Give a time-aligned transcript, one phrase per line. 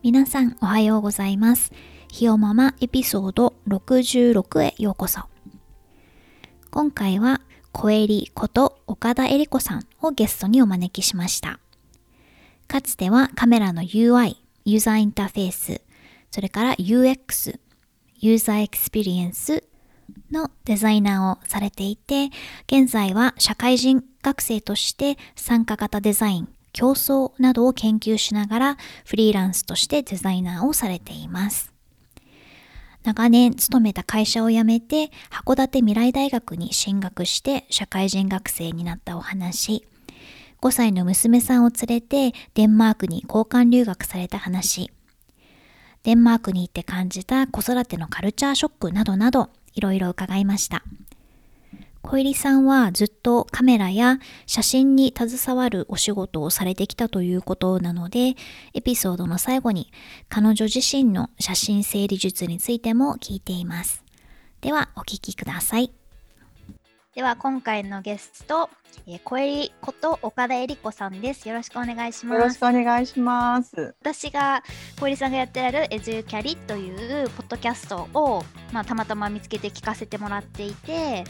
[0.00, 1.72] 皆さんおはようございます。
[2.08, 5.22] ひよままエピソード66へようこそ。
[6.70, 7.40] 今回は
[7.72, 11.58] 小エリこと岡田恵里子さんをゲストにお招きしました。
[12.68, 15.80] かつてはカメラの UI、ユーザーインターフェース、
[16.30, 17.58] それから UX、
[18.20, 19.64] ユーザーエクスペリエンス
[20.30, 22.30] のデザイナーをされていて、
[22.68, 31.72] 現在は社会人学生として参加型デザイン、共創などを研究しながらフリーランスとしてデザイナーをされています。
[33.02, 39.88] 長年勤めた会社を辞めて函館未来大学に進学して社会人学生になったお話、
[40.60, 44.92] 5歳の娘さんを連れてデンマークに交換留学された話、
[46.04, 50.84] デンマークに行って感じた子育てのカルチャーショックなどなどいろいろ伺いました。
[52.02, 58.34] 小入さんはずっとカメラや写真に携わるお仕事をされてきたということなので、
[58.74, 59.92] エピソードの最後に
[60.28, 64.04] 彼女自身の写真整理術についても聞いています。
[64.60, 65.92] ではお聞きください。
[67.14, 68.70] では今回のゲスト、
[69.08, 71.48] えー、小襟こと岡田恵里子さんです。
[71.48, 72.38] よろしくお願いします。
[72.38, 73.96] よろしくお願いします。
[74.00, 74.62] 私が
[75.00, 81.24] 小襟さんがやってられるエズユキャリというポッドキャストをまあたまたま見つけて聞かせてもらっていて、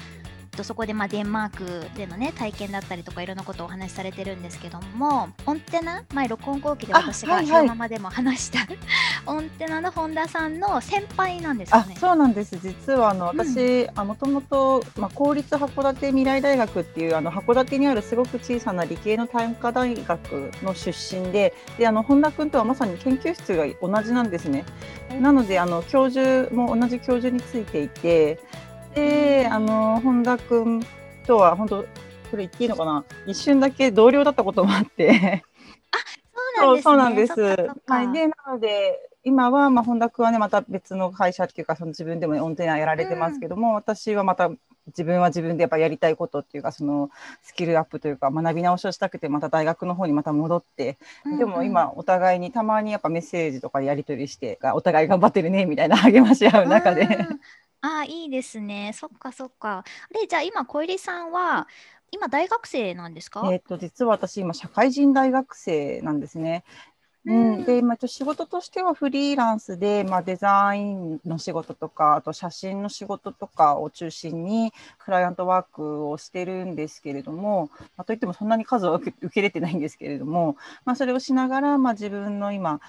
[0.50, 8.78] とそこでまあデンマークでのね体験だったりとかいろんなことをお話しされてるんですけどもオンテナ前録音後期で私がそのままでも話した、はいはい、
[9.26, 11.96] オンテナの本田さんの先輩なんですよね。
[11.98, 24.64] そうなんです実はあの私もともと公立函館未来大学っていうあの函館にあるすごく小さな理系の短科大学の出身でであの本田君とはまさに研究室が同じなんですね。
[25.20, 28.40] なのであの教授も同じ教授についていて
[28.94, 30.84] で、あの、本田君
[31.26, 33.04] とは本当、これ言っていいのかな？
[33.26, 35.44] 一瞬だけ同僚だったこともあって。
[36.60, 37.90] あ、そうなんです、ね、そうなんです。
[37.90, 38.12] はい。
[38.12, 44.50] で、なので、今は、まあ、本田君はね、また別の会社っていうか、その自分でもオンテナやられてますけども、うん、私はまた
[44.88, 47.10] 自分は自分でやっぱやりたいことっていうかその
[47.42, 57.06] スキルアップというか学び直しをしたくてまた大学の方にまた戻って、うんうん、でも今お互いにたまにやっぱメッセージとかやり取りしてお互い頑張ってるねみたいな励まし合う中で、
[57.80, 58.92] ああ、いいですね。
[58.92, 59.84] そっかそっか。
[60.10, 61.68] で、じゃあ今、小入さんは、
[62.10, 63.48] 今大学生なんですか？
[63.52, 66.64] えっ、と、実は私、今、社会人大学生なんですね。
[67.24, 82.80] うん、で、まあ、仕事としてはフリーランスで、まあ、デザインの仕事とか、あと写真の仕事とかを中心に、クライアントワークをしてるんですけれども、まあ、といってもそんなに数は受け受けれてないんですけれども、まあ、それをしながら、まあ、自分の今、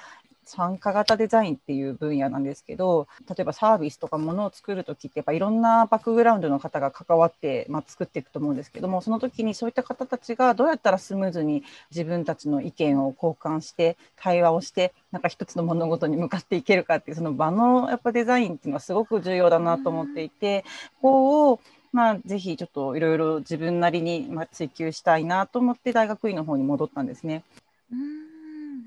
[0.45, 20.66] 参加型デザインっていう分野なんですけど例えばサービスとかものを作る時ってやっぱいろんなバックグラウンドの方が関わって、まあ、作っていくと思うんですけどもその時にそういった方たちがどうやったらスムーズに自分たちの意見を交換して対話をしてなんか一つの物事に向かっていけるかっていうその場のやっぱデザインっていうのはすごく重要だなと思っていて
[21.01, 21.59] こう
[21.91, 27.44] まあ、ぜひちょっといろいろ自分なりにま追求したいなと思って大学院の方に戻ったんですね。
[27.91, 28.28] うん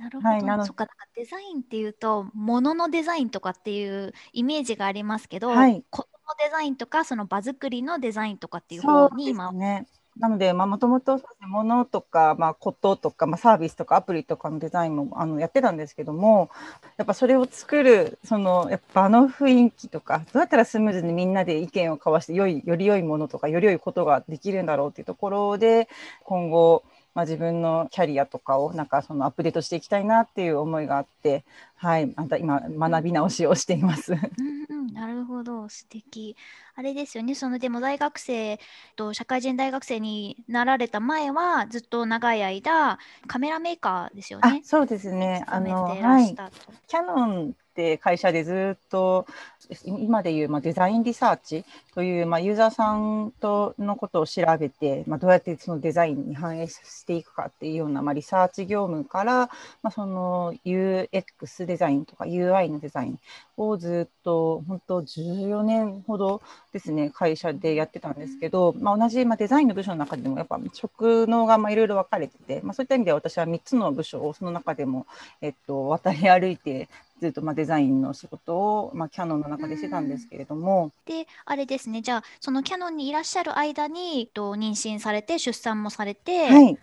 [0.03, 0.29] なるほど。
[0.29, 6.05] はい、なのそっか、デザインっていうと、もののデザインとかっていうイメージがありますけど、はい、の
[6.39, 9.53] デザインとか、その場作りのデザインとかっていう方に今。
[9.53, 9.87] ね、
[10.17, 16.51] なので、もともとものとか、まあ、こととか、まあ、サービスとかアプリとかのデザインもあのやってたんですけども、
[16.97, 25.89] やっぱそれを作る、そのやっぱ場の雰囲気とか、どうやったらスムーズにみんなで意見を交わして、よい、より良いものとか、より良いことができるんだろうっていうところで、
[26.25, 26.83] 今後、
[27.15, 31.45] まあ、自分のキャリアとかをなんかそのアップデートしていきたいなっていう思いがあって、
[31.77, 34.15] はい、また今学び直しをしています。
[34.15, 36.37] うん、なるほど、素敵。
[36.75, 38.59] あれですよね、そのでも大学生
[38.97, 44.63] と社会人大学生になられた前はずっと長い間カメラメーカーですよね。
[44.65, 45.45] そうですね。
[45.47, 46.35] あのはい。
[46.87, 49.27] キャノンって会社でずっと
[49.85, 51.65] 今でいうまあデザインリサーチ
[51.95, 59.49] というまあユーザーさんとのことを調べて、まあ、どうやってそのデザインに反映していくかっていうようなまあリサーチ業務から、
[59.83, 63.19] まあ、その UX デザインとか UI のデザイン
[63.57, 66.43] をずっと本当14年ほど
[66.73, 75.07] ですね会社でやってたんですけど、まあ、同じまあデザインの部署の中でもやっぱ職能がいろいろ分かれてて、まあ、そういった意味では私は3つの部署をその中でも、
[75.41, 76.89] えっと、渡り歩いて
[77.23, 80.91] ずっとまあデザインの仕事を、まあ、キャノンの中でしてたんですけれども。
[81.07, 86.81] であれですねじゃあそのキャノンにいらっしゃる間にと妊娠されて出産もされて、はい、で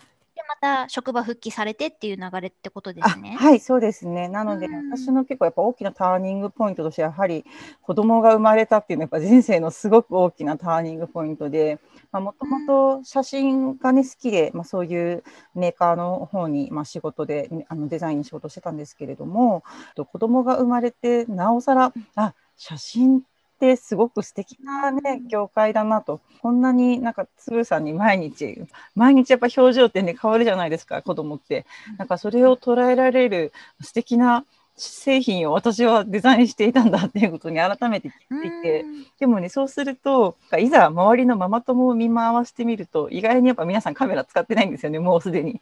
[0.47, 0.55] ま
[0.85, 3.35] た職場復帰されてっていう流れってことですね。
[3.37, 7.43] はいそうですねなので、私の結構やっぱ大きなターニングポイントとしてやはり
[7.81, 11.79] 子供が生まれたっていうのはやっぱ人生のすごく大きなターニングポイントで。
[12.11, 15.23] もともと写真がね好きで、まあ、そういう
[15.53, 19.63] メーカーの方に、まあ、仕事であのデザインの仕事してたんですけれども
[19.95, 23.21] 子供が生まれてなおさらあ写真っ
[23.59, 26.21] てすごく素敵なね業界だなと。
[26.41, 28.61] こんなになんかつぶさんに毎日
[28.95, 31.65] 毎日やっぱ表情ってね変わるじゃないですか子供って。
[31.97, 33.51] なんかそれを捉えられる
[33.81, 34.45] 素敵な
[34.79, 38.85] 製品を私はデザインしていたんだっていうことに改めて気づいて、
[39.19, 45.61] でもねそうするといざ周りのママ友を見回してみると意外にやっぱ皆さんカメラ使ってないんですよねもうすでに。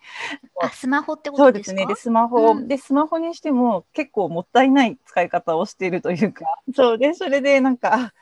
[0.62, 1.78] あスマホってことですか？
[1.78, 1.94] そうですね。
[1.94, 6.46] でスマホ、うん、でスマホにしても結構もったいない使い方をしているというか。
[6.76, 6.98] そう。
[6.98, 8.14] でそれでなんか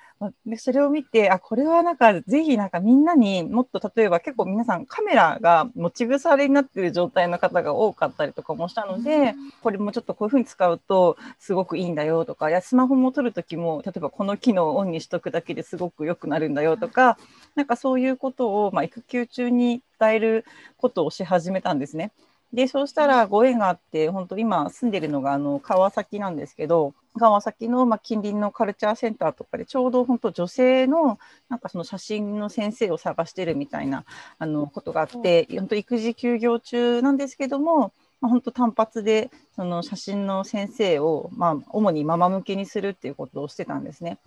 [0.45, 17.17] でそれを見てあこれはなんかぜひなんかみんなにもっと例えば結構皆さんカメラが持ち腐れになってる状態の方が多かったりとかもしたので、これもちょっとこういうふうに使うとすごくいいんだよとかやスマホも撮る時も例えばこの機能をオンにしとくだけですごく良くなるんだよとか
[17.56, 20.45] なんかそういうことを、まあ、育休中に伝える
[20.77, 22.12] ことをし始めたんですね。
[22.55, 31.19] でそうしたらご縁があって本当今住んでるのがあの川崎なんですけど川崎の、まあ、近隣のカルチャーセンターとかでちょうど本当女性の
[31.49, 34.05] なんかその写真の先生を探してるみたいな
[34.39, 37.91] あのことがあって本当育児休業中なんですけども、
[38.21, 44.17] まあ、本当単発でその写真の先生を、まあ、主にママ向けにするっていうことをしてたんですね。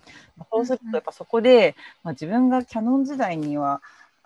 [0.51, 3.81] そうするとやっぱそこで、まあ、自分がキャノン時代には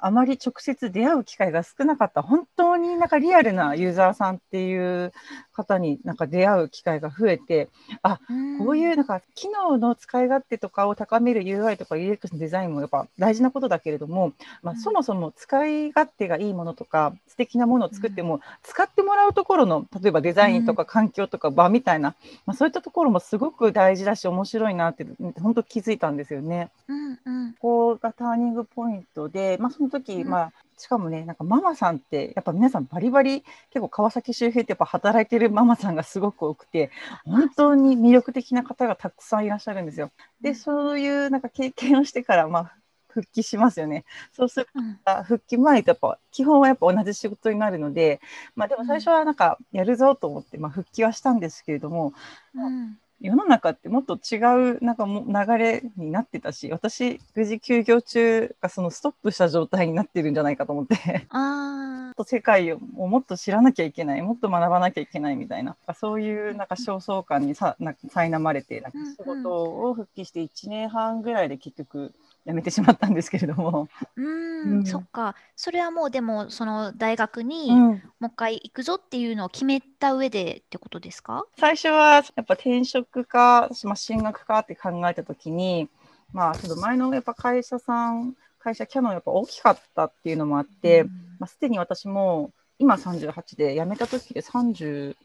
[0.06, 2.22] あまり直接出会う機会が少なかった。
[2.22, 5.14] 本当になんかリアルなユーザーさんっていう
[5.54, 7.70] 方になんか出会う機会が増えて
[8.02, 8.20] あ
[8.60, 22.16] こういうなんか機能の使い勝手とかを高める UI とか UX のデザインもやっぱ大事なことだけれども、まあ、そもそも使い勝手がいいものとか素敵なものを作っても、使ってもらうところの例えばデザインとか環境とか場みたいな、
[22.46, 25.06] まあ、そういったところもすごく大事だし面白いなって
[25.42, 26.70] 本当気づいたんですよね。
[26.88, 36.92] うんうん、ここがターニングポイントで、まあ、その時、まあしかもね、なんかママさんって、やっぱ皆さんバリバリ、結構川崎周辺ってやっぱ働いてるママさんがすごく多くて、
[37.26, 40.12] 本当に魅力的な方がたくさんいらっしゃるんですよ。
[40.42, 42.76] で、そういうなんか経験をしてから、まあ、
[43.08, 44.06] 復帰しますよね。
[44.32, 44.68] そうする
[45.06, 48.20] と、復帰前とやっぱ基本はやっぱ同じ仕事になるので、
[48.56, 52.14] まあでも最初はなんかやるぞと思って、まあ復帰はしたんですけれども、
[52.56, 54.36] うん、世の中ってもっと違
[54.76, 61.26] うなんかも流れになってたし私無事休業中がそのストップした状態になってるんじゃないかと思って。
[61.30, 72.14] あ世界をもっと知らなきゃいけないもっと学ばなきゃいけないみたいなそういうなんか焦燥感にさな苛まれてなんか仕事を復帰して1年半ぐらいで結局
[72.46, 73.88] 辞めてしまったんですけれども。
[74.16, 75.36] うん、うん、そっか。
[75.56, 81.46] それはもうでもその大学にもう一回行くぞっていうのを決めた上でってことですか？
[81.58, 85.90] 最初はやっぱ転職か、まあ、進学かって考えた時に、
[86.34, 91.08] まあちょっと前のやっぱ会社さん、会社キャノンやっぱ大きかったっていうのもあって、うん、
[91.40, 95.16] まあすでに私も今38で辞めた時で30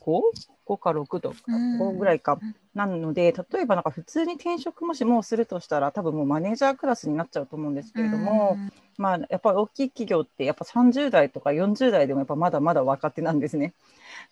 [0.00, 2.38] 5?5 か6とか5ぐらいか、
[2.74, 8.56] なので例えばなんか普通に転職もしもうするとしたら多分もうマネージャークラスになっちゃうと思うんですけれども、
[8.96, 13.72] まあやっぱり大きい企業ってやっぱ30代とか40代でもやっぱまだまだ若手なんですね。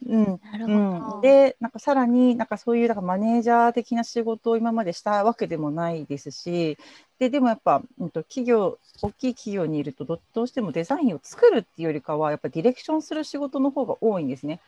[0.07, 6.79] うんうん、でなんかさらになんかそういうなんかマネージャー的な仕事を今までしたわけでもないですし
[7.19, 14.61] ででもやっぱ、うん、と企業大きい企業にいるとどうしてもデザインを作るっていうよりかはやっぱディレクションする仕事の方が多いんですね。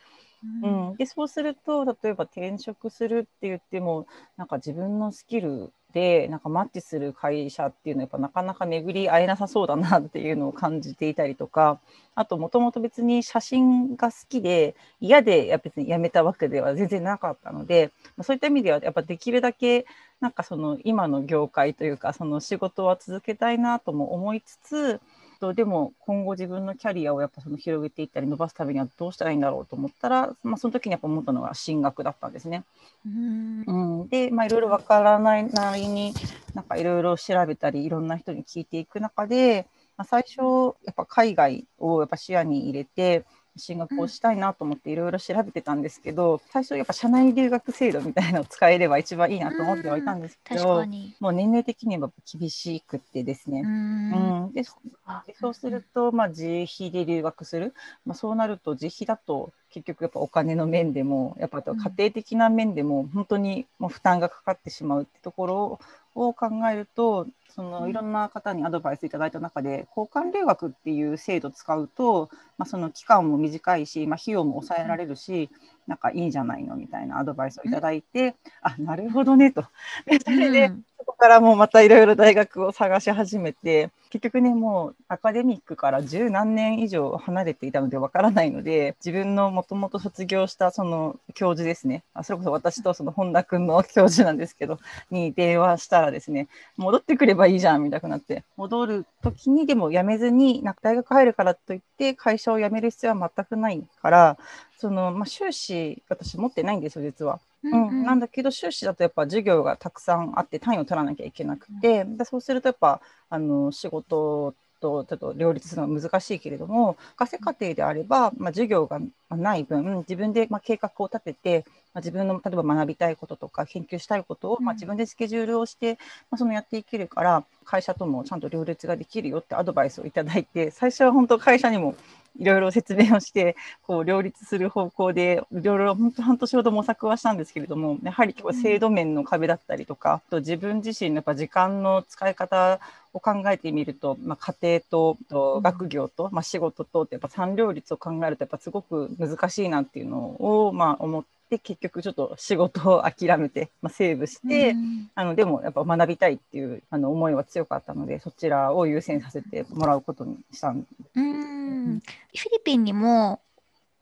[0.63, 11.79] うん、でそうすると例えば転職するって言ってもなんか自分のスキルでなんかマッチする会社っていうのはやっぱなかなか巡り合えなさそうだなっていうのを感じていたりとか
[12.17, 19.87] あともともと別に写真が好きで嫌でや別に辞めたわけでは全然なかったので、ま、そういった意味ではやっぱできるだけ
[20.21, 25.01] なんかその今の業界というかその仕事は続けたいなとも思いつつ
[25.45, 32.65] と、でも今後自分のキャリアをやっぱその広げていったり伸ばすためにはどうしたらいいんだろうと思ったら、まあ、その時にやっぱ思ったのが進学だったんですね。
[33.05, 33.65] うん
[34.01, 36.15] うん、で、まあ、いろいろわからないなりに
[36.55, 39.67] なんかいろいろ調べたりいろんな人に聞いていく中で、
[39.99, 43.25] まあ、最初やっぱ海外をやっぱ視野に入れて
[43.57, 51.15] 進学をしたいなと思っていろいろ調べてたんですけど、最初やっぱ社内留学制度みたいなのを使えれば一番いいなと思ってはいたんですけど、確かに。
[51.21, 53.63] もう年齢的には厳しくってですね。
[53.65, 54.45] うん。
[54.47, 65.81] うん、でそうすると、まあ、自費で留学する、まあ、そうなると自費だと結局やっぱお金の面でもやっぱあとは家庭的な面でも本当にもう負担がかかってしまうってところを
[66.15, 66.35] 考
[66.71, 72.29] えるとそのいろんな方にアドバイスいただいた中で交換留学っていう制度を使うと、
[72.59, 75.51] まあ、その期間も短いし、まあ、費用も抑えられるし
[75.87, 79.65] なんかいいんじゃないのみたいなアドバイスをいただいて、あなるほどねと。
[80.07, 80.83] でそれで、うん。
[80.94, 94.79] そこからもうまたいろいろ大学を探し始めて結局ねもうアカデミックから十何年以上離れていたのでわからないので自分のもともと卒業したその教授ですねあそれこそ私とその本田君の教授なんですけど
[95.11, 104.39] に電話したらですね戻ってくればいいじゃんみたいになって戻る時にでも辞めずになんか大学入るからといって会社を辞める必要は全くないから
[104.79, 107.41] その、まあ、修士私持ってないんですよ実は。
[107.73, 114.55] うん、なんだけど修士だとやっぱ授業がたくさんあって単位を取らなきゃいけなくて、でそうするとやっぱあの仕事
[114.85, 125.95] とちょっと両立するのは難しいけれども学生課程であれば、まあ、授業がない分自分でまあ計画を立てて、まあ、自分の例えば学びたいこととか研究したいことを、まあ、自分でスケジュールをして、
[126.31, 131.95] まあ、そのやっていけるから会社ともちゃんと両立ができるよってアドバイスをいただいて最初は本当会社にも
[132.39, 142.81] いろいろ説明をしてこう両立する方向でいろいろ本当半年ほど模索はしたんですけれどもやはり結構制度面の壁だったりとか、あと自分自身のやっぱ時間の使い方
[143.13, 155.11] を考えてみると、まあ、家庭とと学業と、まあ、仕事とってやっぱ三両立を考えるとやっぱすごく難しいなっていうのを、まあ、思って結局ちょっと仕事を諦めて、まあ、セーブして、うん。
[155.15, 163.41] あのでもやっぱ学びたいっていうあの思いは強かったのでそちらを優先させてもらうことにしたんうんフィリピンにも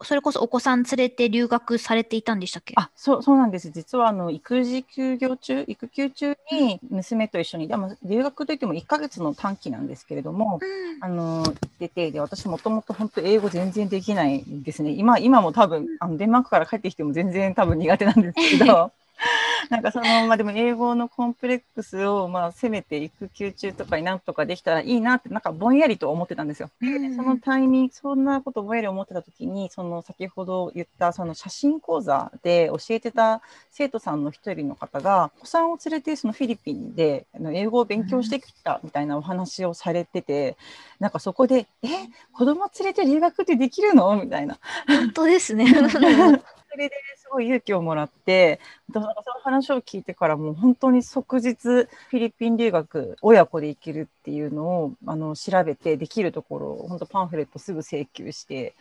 [0.01, 2.73] それこそお子さん連れて留学されていたんでしたっけ？
[2.75, 3.69] あそうそうなんです。
[3.69, 10.65] 実はあの育児休業中育休中に娘と一緒にでも留学といっても1ヶ月の短期なんですけれどもう
[10.99, 11.03] ん。
[11.03, 14.91] あの行っててで私もともと本当英語全然できないんですね。
[14.91, 18.91] 今今も多分あのデンマークから帰ってきても全然多分苦手なんですけど
[19.69, 26.69] なんかそのまあでも英語のコンプレックスをまあせめて育休中とかになんとかできたらいいなってなんかぼんやりと思ってたんですよ。
[26.81, 40.57] でうんそのタイミングそんなことぼんやり思ってた時にその先ほど言ったその写真講座で教えてた生徒さんの一人の方がお子さんを連れてそのフィリピンで英語を勉強してきたみたいなお話をされてて
[40.99, 41.87] なんかそこで「え？
[42.33, 45.65] 子供連れて留学ってできるの?」みたいな本当ですね。
[46.73, 48.59] それですごい勇気をもらって、
[48.93, 49.07] その
[49.43, 58.75] 話を聞いてからもう本当に即日フィリピン留学親子で行けるっていうのをあの調べてできるところを本当パンフレットすぐ請求して、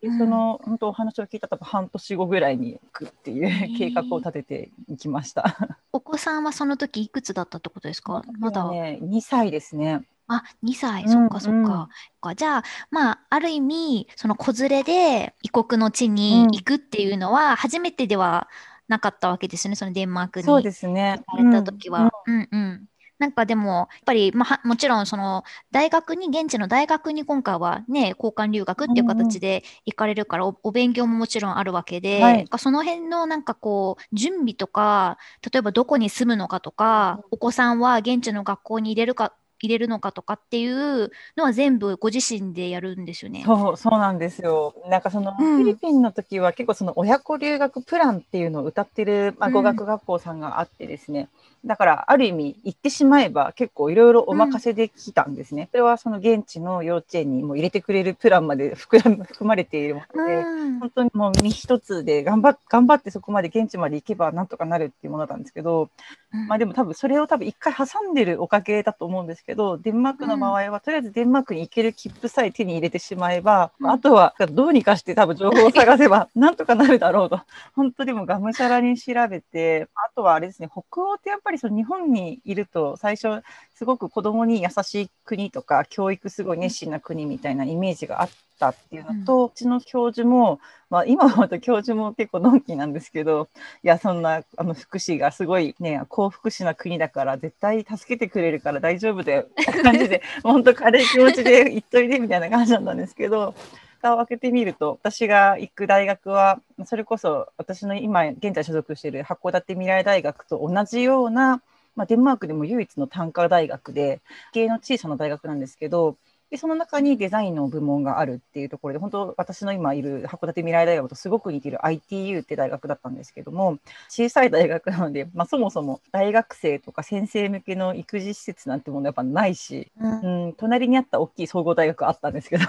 [0.00, 5.44] でうんその本当お話を聞いた多分半年後ぐらいに行くっていう計画を立てていきました。
[5.92, 8.22] お子さんはその時いくつだったってことですか？
[8.38, 8.70] まだ。
[8.70, 10.04] ね2歳ですね。
[10.32, 11.88] あ、2歳、うんそっかそっうんか。
[12.20, 18.48] かじゃあ、まあ、ある意味、その子連れで異国の地に行くっていうのは、初めてでは
[18.88, 21.22] なかったわけですよね、そのデンマークにそうですね。
[21.26, 22.10] 行かれた時は。
[22.26, 22.86] うんうん。
[23.18, 35.18] なんかでも、やっぱり、まあ、はもちろん、その、大学に、現地の大学に今回はね、交換留学っていう形で行かれるから、お、お勉強ももちろんあるわけで、はいなんかその辺のなんかこう、準備とか、
[35.52, 39.34] 例えばどこに住むのかとか、お子さんは現地の学校に入れるか、
[39.66, 43.42] 入れるのかとかっていうのは全部ご自身でやるんですよね。
[43.44, 44.74] そうそうなんですよ。
[44.88, 51.28] なんかその、うんフィリピンの時は結構その親子留学プランっていうのを歌ってる、まあ、うん語学学校さんがあってですね、
[51.64, 55.68] だからある意味行ってしまえば結構いろいろお任せできたんですね。
[55.70, 65.90] それはその現地の幼稚園にもう入れてくれるプランまで含ら含まれているもので、うん本当にもう身一つで頑張っ頑張ってそこまで現地まで行けばなんとかなるっていうものなんですけど、
[66.32, 73.90] まあでも多分それを多分一回挟んでるおかげだと思うんですけど、デンマークの場合は、とりあえずデンマークに行ける切符さえ手に入れてしまえば、うん。
[73.90, 77.40] あとはどうにかして多分情報を探せば なんとかなるだろうと。
[77.74, 83.42] 本当でもがむしゃらに調べて、あとはあれですね、北欧ってやっぱりその日本にいると最初
[83.80, 90.60] すごく子供に優しい国とか教育すごい熱心な国みたいなイメージがあったっていうのと、うん、ちの教授も、
[90.90, 93.48] まあ、今思うと教授も結構のんきなんですけど
[93.82, 103.54] いやそんなあの福祉がすごいね幸福祉な国だから絶対助けてくれるから大丈夫だよって感じで 本当軽い気持ちで言っといてみたいな感じだったんですけど。
[104.00, 111.60] 蓋を開けてみると私が行く大学はそれこそ私の今現在所属している函館未来大学と同じような、
[112.00, 114.22] まあ、デンマークでも唯一の単科大学で
[114.54, 116.16] 系の小さな大学なんですけど
[116.50, 123.78] でその中にデザインの部門があるっていうところで本当私の今いる函館未来大学とすごく似ている ITU って大学だったんですけども
[124.08, 132.64] 小さい大学なので、まあ、そもそも大学生とか先生向けの育児施設なんてものやっぱないし、うん、うん、隣にあった大きい総合大学あったんですけど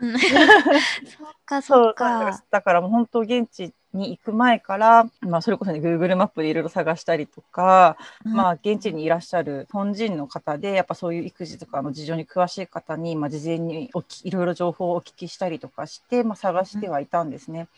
[1.18, 2.42] そっかそっか。
[2.50, 17.68] だからもう本当現地に行く前から、まあ、それこそね Google マップでいろいろ探したりとか、うん、まあ現地にいらっしゃる日本人の方でやっぱそういう育児とかの事情に詳しい方に、まあ、事前におきいろいろ情報をお聞きしたりとかして、まあ、探してはいたんですね。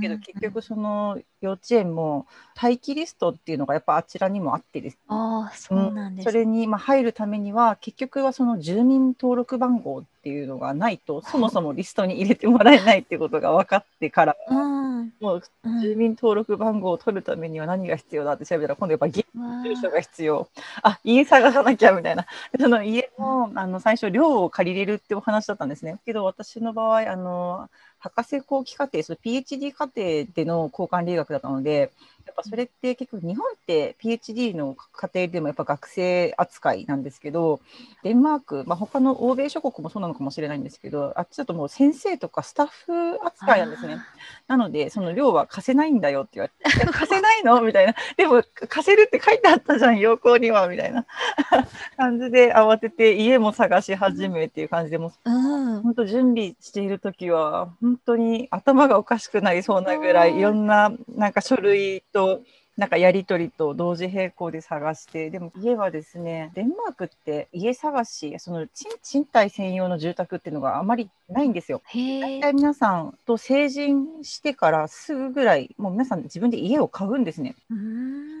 [0.00, 2.26] けど結局その幼稚園も
[2.60, 15.42] 待機リストっていうのがやっぱあちらにもあってです、ね、あそうなんです、うん、それにまあ入るためには結局はその住民登録番号っていうのがないとそもそもリストに入れてもらえないっていうことが分かってから、 うん、もう
[15.80, 19.24] 住民登録番号を取るためには何が必要だって調べたら今度やっぱ現
[19.62, 20.48] 住所が必要。
[20.82, 22.26] あ家探さなきゃみたいな。
[22.60, 25.98] その家もあの最初寮を借りれるってお話だったんですね。
[26.04, 31.92] けど私の場合あの博士後期課程、その PhD 課程での交換留学だったので、
[32.28, 37.58] やっぱそれって結局日本って PhD の過程でもやっぱ学生扱いなんですけど
[38.02, 43.96] デンマーク、まあ、他の欧米諸国もそうなのかもしれないんですけどあっちだともう先生とかスタッフ扱いなんですね。
[44.46, 51.06] なのでその量は貸せないんだよって言われて「貸せないの?」みたいな「でも貸せるって書いてあったじゃん要項には」みたいな。
[51.96, 62.42] 感じで慌てて家も探し始めっていう感じでもう、ん、本当準備している時は本当に頭がおかしくなりそうなぐらいいろんななんか書類とと
[62.76, 68.68] なんかやり取りと同時並行で探してでも家はですねデンマークって家探しその
[69.02, 71.82] 賃貸専用の住宅っていうのがあまりないんですよ。
[71.92, 77.56] 大体皆さんと成人してからすぐぐらいもう皆さん自分で家を買うんですね。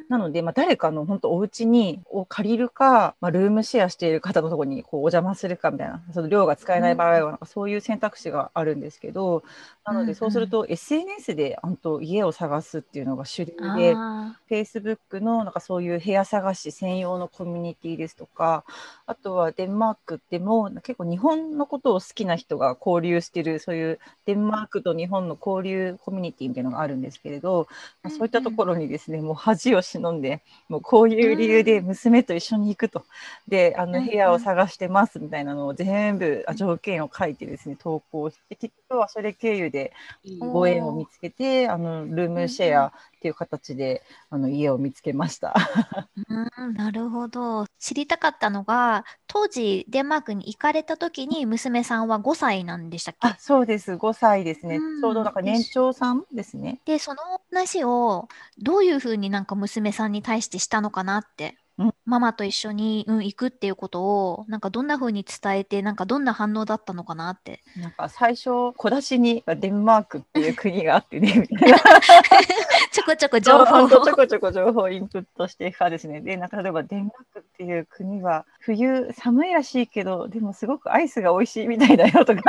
[0.08, 9.42] なので、まあ、誰かの本当お家にを借りるか、まあ、ルームシェアしている方のところにこうお邪魔するかみたいなその量が使えない場合はなんかそういう選択肢があるんですけど、
[9.92, 13.94] なのでそうすると SNS で本当家を探すっていうのが主流で。
[14.48, 18.64] Facebook のなんかそういう部屋探し専用のコミュニティですとか、
[19.06, 27.68] あとはデンマークでも結構日本のことを好きな人が交流してる、そういうデンマークと日本の交流コミュニティみたいなのがあるんですけれど、
[28.02, 33.04] まあ、そういったところにですね、もう恥を忍んで、もうこういう理由で娘と一緒に行くと、
[33.46, 39.77] で、あの部屋を探してますみたいなのを全部条件を書いてですね、投稿して、結局はそれ経由で
[40.38, 45.54] ご縁を見つけて、あのルームシェアっていう形であの家を見つけました。
[46.28, 47.66] うん、なるほど。
[47.78, 53.28] 知りたかったのが、当時デンマークに行かれた時に娘さんは5歳なんでしたっけ？
[53.28, 53.96] あ、そうです。
[53.96, 54.78] 5歳ですね。
[54.78, 56.80] ちょうどなんか年長さんですね。
[56.84, 57.18] で、その
[57.50, 61.56] 話をどういうふうになんか娘さんに対してしたのかなって
[62.08, 67.60] ママと一緒に、うん、行くっていうことをなんかどんな風に伝えてなんかどんな反応だったのかなって。
[67.76, 73.88] なんか最初小出しにデンマークっていう国があってねみたいなちょこちょこ情報を。
[73.90, 76.22] ちょこちょこ情報をインプットしていくかですね。
[76.22, 82.42] でなんか例えばデンマークっていう国は冬寒いらしいけどでもすごくアイスが美味しいみたいだよとか。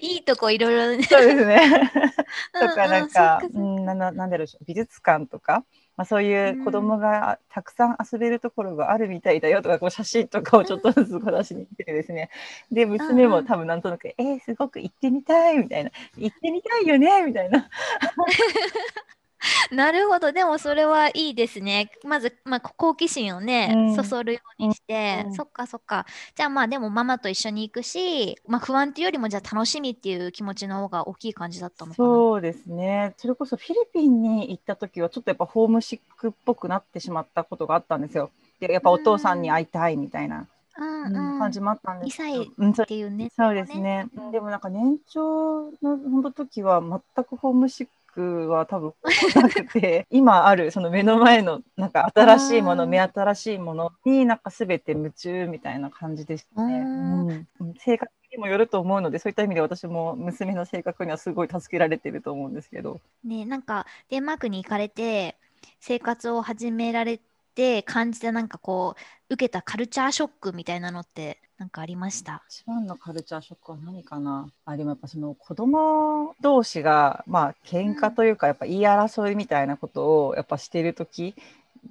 [0.00, 1.90] いいとこいろいろそうですね。
[2.52, 4.46] とかなんか、うん、ななんだろう。
[4.66, 5.64] 美術館とか
[5.96, 12.30] まあ、そういう子供がたくさん遊べるところがあるみたいだよとか、こう写真とかをちょっとずつ小出しに来てですね。
[12.70, 17.68] で、娘も多分なんとなく、えー、すごく行ってみたいみたいな、行ってみたいよねみたいな。
[19.70, 20.32] なるほど。
[20.32, 21.90] でもそれはいいですね。
[22.04, 26.06] まず、まあ、好奇心をね、うん、そそるようにして、うん、そっかそっか。
[26.34, 32.08] じゃあまあでもママと一緒に行くし、まあ、不安っていうよりもじゃあ楽しみっていう気持ちの方が大きい感じだったのかな。
[32.08, 33.14] そうですね。
[33.18, 38.30] それこそフィリピンに行った時はちょっとやっぱホームシックっぽくなってしまったことがあったんですよ。
[38.60, 40.46] でやっぱお父さんに会いたいみたいな。
[40.78, 48.94] うん、感じもあったんですけど、2歳っていうね、そうですね、でもなんか年長の本当時は全くホームシックは多分
[49.34, 57.46] なくて今あるその目の前のなんか新しいもの目新しいものになんか全て夢中みたいな感じでしたね。
[57.60, 63.00] うん、性格にもよると思うのでそういった意味で私も娘の性格にはすごい助けられてると思うんですけど。
[63.22, 65.36] ねなんかデンマークに行かれて
[65.80, 67.20] 生活を始められっ
[67.54, 68.94] て感じたなんかこ
[69.30, 72.42] う受けたカルチャーショックみたいなのってなんかありました？
[72.50, 74.48] 一番のカルチャーショックは何かな？
[74.66, 81.34] あでもやっぱその子供同士がまあ喧嘩というかやっぱ言い争いみたいなことをやっぱしてる時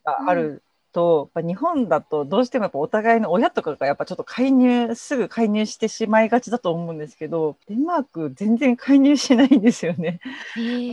[0.04, 0.62] がある
[0.94, 10.20] と、やっぱ日本だとどうしてもやっぱお互いの親とかがやっぱちょっと介入すぐ介入してしまいがちだと思うんですけどデンマーク全然介入しないんですよね。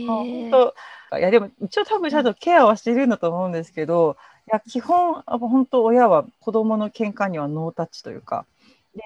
[0.07, 8.45] 本当いやでも一応多分ちゃんとケアはしてるんだと思うんですけどいや基本本当親は子供の喧嘩にはノータッチというか
[8.95, 9.01] で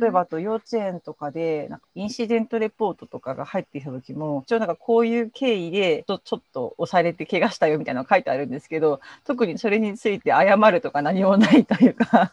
[0.00, 12.32] 例えばあと幼稚園とかでなんかインシデントレポートとかが入ってきた時も一応なんかこういう経緯でちょちょっと押されて怪我したよみたいなのが書いてあるんですけど特にそれについて謝るとか何もないというか。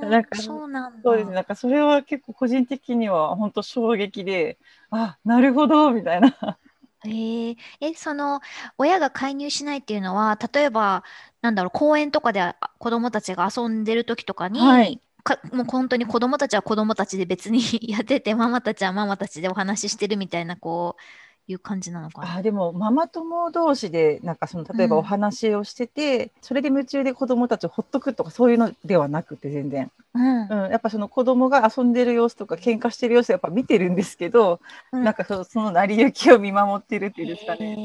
[0.00, 1.34] なんかそうなんそうですね。
[1.34, 4.56] なんかそれは結構個人的には本当衝撃で
[4.90, 6.58] あなるほどみたいな。
[7.04, 8.40] えー、えその
[8.76, 11.04] 親が介入しないっていうのは例えば
[11.42, 21.02] なんだろう公園とかで子どもたちが遊んでる時とかに、はい、かもう本当に子供たちは子供たちで別に やっててママたちはママたちでお話ししてるみたいなこう
[21.50, 22.36] いう感じなのかな？
[22.36, 34.60] あでもママ友同士でなんかその例えばお話をしてて、うん、それで夢中で子供たちをほっとくとかそういうのではなくて全然、うん、うん、やっぱその子供が遊んでる様子とか喧嘩してる様子やっぱ見てるんですけど、
[34.92, 37.76] うん、なんかそその成り行きを見守ってるっていうんですかね。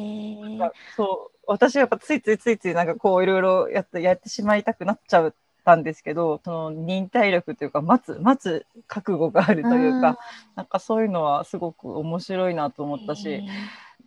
[0.96, 10.18] そう私はやっぱついついついついなんかこういろいろやってやってしまいたくなっちゃうたんですけどその忍耐力というか待つ待つ覚悟があるというか、うん、
[10.56, 13.44] なんかそういうのはすごく面白いなと思ったし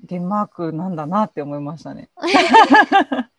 [0.04, 2.08] デンマークなんだなって思いましたね。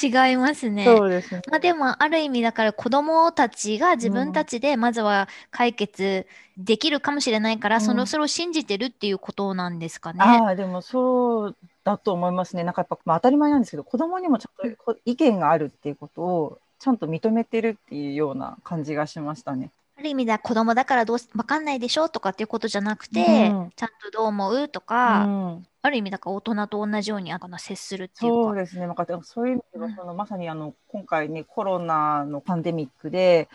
[0.00, 0.84] 違いますね。
[0.84, 1.42] そうですね。
[1.50, 6.26] まあでもある意味だから子供たちが自分たちでまずは解決
[6.58, 10.18] できるかもしれないから、うん、そのそれを信じてるっていうことなんですかね。
[10.20, 12.64] ああでもそうだと思いますね。
[12.64, 19.70] なんかやっぱ、まあ、当たり前なんですけど子供にもちょっと意見があるっていうことをちゃんと認めてるっていうような感じがしましたね。
[19.98, 28.36] ある意味では子供だからどう分かんないでしょとかっていうことじゃなくて、うん、ちゃんとどう思うとか、うん、ある意味だから大人と同じようにあの接するっていうか。
[28.48, 28.86] そうですね。
[28.86, 33.48] なんかそういう意味では、そのまさにあの今回ねコロナのパンデミックで。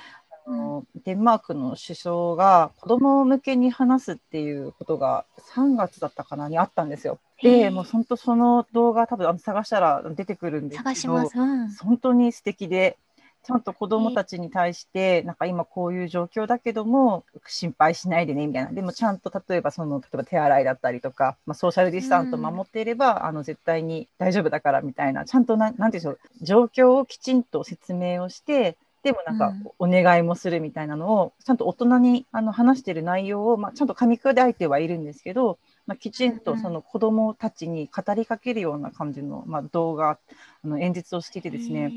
[0.48, 7.20] あのデンマークの首相が子供向けに話すっていうことが3月だったかなにあったんですよ。
[7.44, 12.98] で、もう本当その動画多分探したら出てくるんですけど、うん、本当に素敵で、
[13.44, 40.20] ちゃんと子どもたちに対して、なんか今こういう状況だけども、心配しないでねみたいな、でもちゃんと例えばその例えば手洗いだったりとか、まあ、ソーシャルディスタンスを守っていれば、うん、あの絶対に大丈夫だからみたいな、ちゃんとななんていうんでしょう、状況をきちんと説明をして、でもなんかお願いもするみたいなのを、ちゃんと大人にあの話してる内容を、まあ、ちゃんと噛み砕いてはいるんですけど、まあ、きちんとその子どもたちに語りかけるような感じの、まあ、動画
[40.64, 41.92] あの演説をしていてですね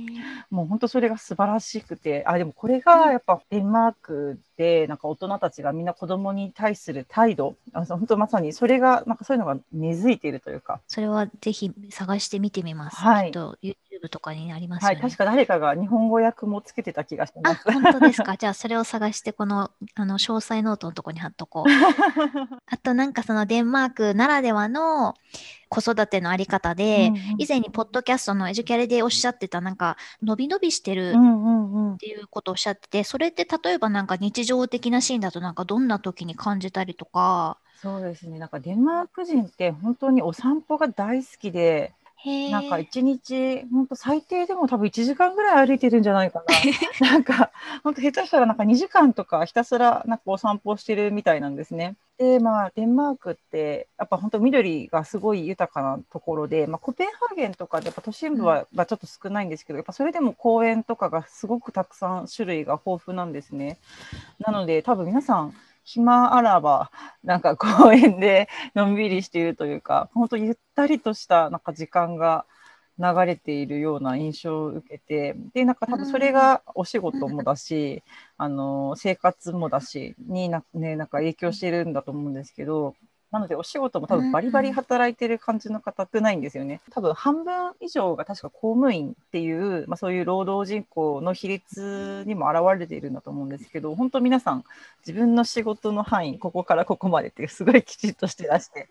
[0.50, 12.96] もう本当それが素晴らしくてあでもこれがやっぱデンマークでなんか大人たちがみんな子どもに対する態度あ本当まさにそれがなんかそういうのが根付いているというかそれはぜひ探してみてみます。
[12.96, 17.62] はい、と YouTube とかにあります、ね、はい、確か誰かが日本語訳もつけてた気がします。
[17.66, 18.37] あ、本当ですか？
[18.38, 21.70] じゃあそれを探してこのあの詳細ノートのとこに貼っとこう。
[22.66, 25.14] あとなんかそのデンマークならではの
[25.68, 31.14] 子育てのあり方で、うんうん、以前にポッドキャストのエデュカリでおっしゃってたなんか伸び伸びしてる
[31.94, 37.59] っていうことをおっしゃってて、それって例えばなんか日常的なシーンだとなんかどんな時に感じたりとか。
[37.81, 38.38] そうですね。
[38.38, 41.92] なんかデンマーク人って本当にお散歩が大好きで
[42.50, 46.42] なんか一日、本当最低でも多分1時間ぐらい歩いてるんじゃないか
[47.00, 47.07] な。
[47.12, 47.50] なんか、
[47.83, 51.96] 本当下手したらなんか2時間とかひたすらなんかお散歩してるみたいなんですね。
[52.16, 63.79] で、まあ、デンマークって、やっぱ本当緑がすごい豊かなところで、まあ、コペンハーゲンとかでやっぱ都心部は、ちょっと少ないんですけど、やっぱそれでも公園とかがすごくたくさん種類が豊富なんですね。
[64.40, 66.90] なので、多分皆さん、暇あらば、
[67.24, 72.46] なんか公園でのんびりしているというか、本当ゆったりとしたなんか時間が
[72.98, 78.02] 流れているような印象を受けて、で、なんか多分それがお仕事もだし、
[78.38, 82.94] あの、生活もだし、にな、ね、なんか影響してるんだと思うんですけど、
[83.35, 86.80] なのでお仕事も多分バリバリ働いてる感じの方ってないんですよね。
[86.92, 94.64] 多分半分以上が確か公務員っていう、まあ、そういう労働人口の比率にも表れているんだと思うんですけど、本当皆さん
[95.04, 98.87] 自分の仕事の範囲、ここからここまでってすごいきちっとしてらして。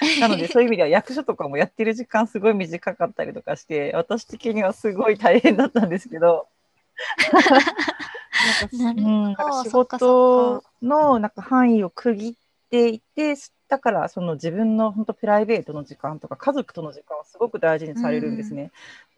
[0.20, 6.48] なのでそういう意味では役所とかもやってる時間すごい短かったりとかして私的にはすごい大変だったんですけど。
[8.72, 13.34] なんか仕事のなんか範囲を区切っていて
[13.68, 18.70] だからその自分の本当プライベートの時間とか家族との時間をすごく大事にされるんですね。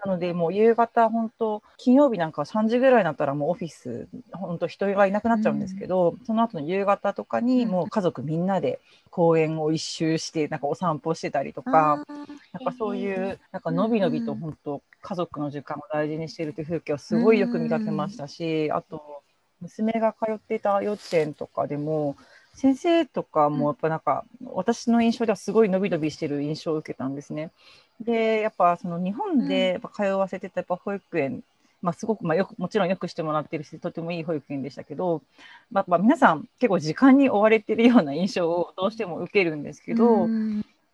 [0.04, 8.80] なのでもう夕方本当金曜日なんかは3時ぐらいになったらもうオフィス本当人がいなくなっちゃうんですけど、その後の夕方とかにもう家族みんなで
[9.10, 12.04] 公園を一周してなんかお散歩してたりとか、
[12.52, 19.22] なんかそういうなんかのびのびと本当家族の時間を大事にしているという風景をすごいよく見かけましたし、あと
[19.60, 22.16] 娘が通っていた幼稚園とかでも
[22.58, 27.52] 先生とかもやっぱなんか、私の印象ではすごい伸び伸びしてる印象を受けたんですね。
[28.00, 31.44] でやっぱその日本でやっぱ通わせてたやっぱ保育園、
[31.82, 35.22] まあ、すごく、まあ、よくもちろんよくしてもらってるしとてもいい保育園でしたけど、
[35.70, 40.26] まあ、まあ、皆さん結構時間に追われてるような印象をどうしても受けるんですけど、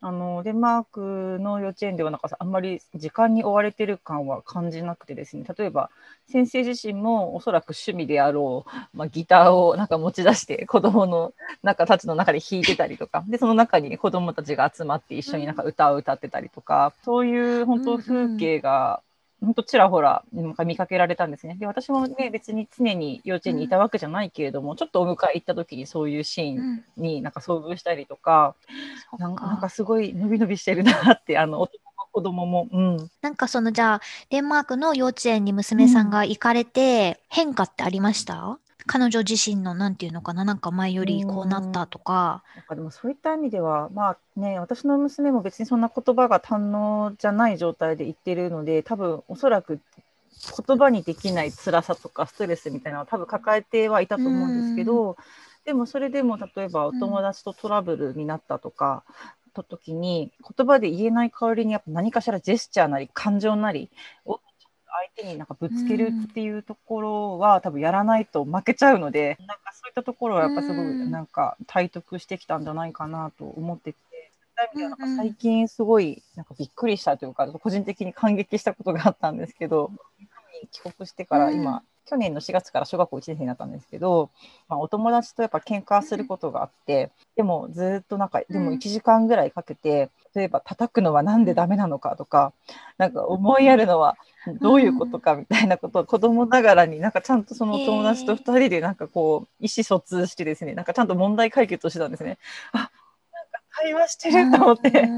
[0.07, 5.45] あのデンマークの幼稚園ではなんかあんまり時間に追われてる感は感じなくてですね。
[5.57, 5.88] 例えば
[6.31, 13.25] 先生自身もおそらく趣味であろう、まあ、ギターをなんか持ち出して子どもの中たちの中で弾いてたりとか。
[13.27, 16.93] でその中に子どもたちが集まって一緒になんか歌を歌ってたりとか。
[17.03, 19.01] そういう本当風景が
[19.44, 21.57] 本当ちらほらなんか見かけられたんですね。
[21.59, 28.54] で私もね別に常に幼稚園にいたわけじゃないけれども、うん、ちょっとお迎え行った時にそういうシーンになんか遭遇したりとか、
[29.12, 29.46] うん、なんか。
[29.46, 42.42] なんかすごい伸び伸びしてるなってあの大人も子供も、うん、なんかそのじゃあデンマークの幼稚園に娘さんが行かれて変化ってありました、彼女自身のなんていうのかななんか前よりこうなったとか。
[42.57, 49.81] なんかでもそういった意味ではまあね私の娘も別にそんな言葉が堪能じゃない状態で言ってるので多分おそらく
[50.66, 55.16] 言葉にできない辛さとかストレスみたいなのは多分抱えてはいたと思うんですけど、
[55.64, 59.05] でもそれでも例えばお友達とトラブルになったとか、
[59.55, 63.88] と時に言葉で言えない代わりにやっぱ何かしらジェスチャーなり感情なり
[64.27, 64.40] を
[65.16, 73.98] 相手になんかぶつけるっていうところは、多分やらないと負けちゃうのでなんかそういったところはやっぱすごいなんか体得してきたんじゃないかなと思ってて。
[74.76, 79.90] なんか最近すごいなんかびっくりしたというか個人的に感激したことがあったんですけど
[80.70, 84.30] 帰国してから今、去年の4月から小学校1年生になったんですけど、
[84.68, 92.53] まあ、お友達とやっぱ喧嘩することがあって、でもずっとなんかでも1時間ぐらいかけて例えば叩くのは何でダメなのかとか
[92.99, 94.16] なんか思いやるのは
[94.61, 102.38] どういうことかみたいなことを子供ながらになんかちゃんとそのお友達と2人でなんかこう意思疎通してですねなんかちゃんと問題解決をしてたんですね。
[102.73, 102.90] あなんか
[103.70, 105.09] 会話してると思って。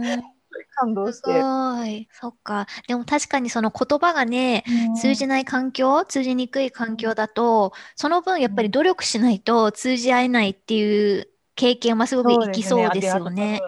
[0.76, 1.33] 感動して。
[1.33, 2.09] すごい。
[2.12, 2.66] そっか。
[2.87, 4.64] でも確かにその言葉がね、
[5.00, 13.61] 通じない環境、通じにくい環境だと、その分やっぱり努力しないと通じ合えないっていう経験はすごくいきそうですよね。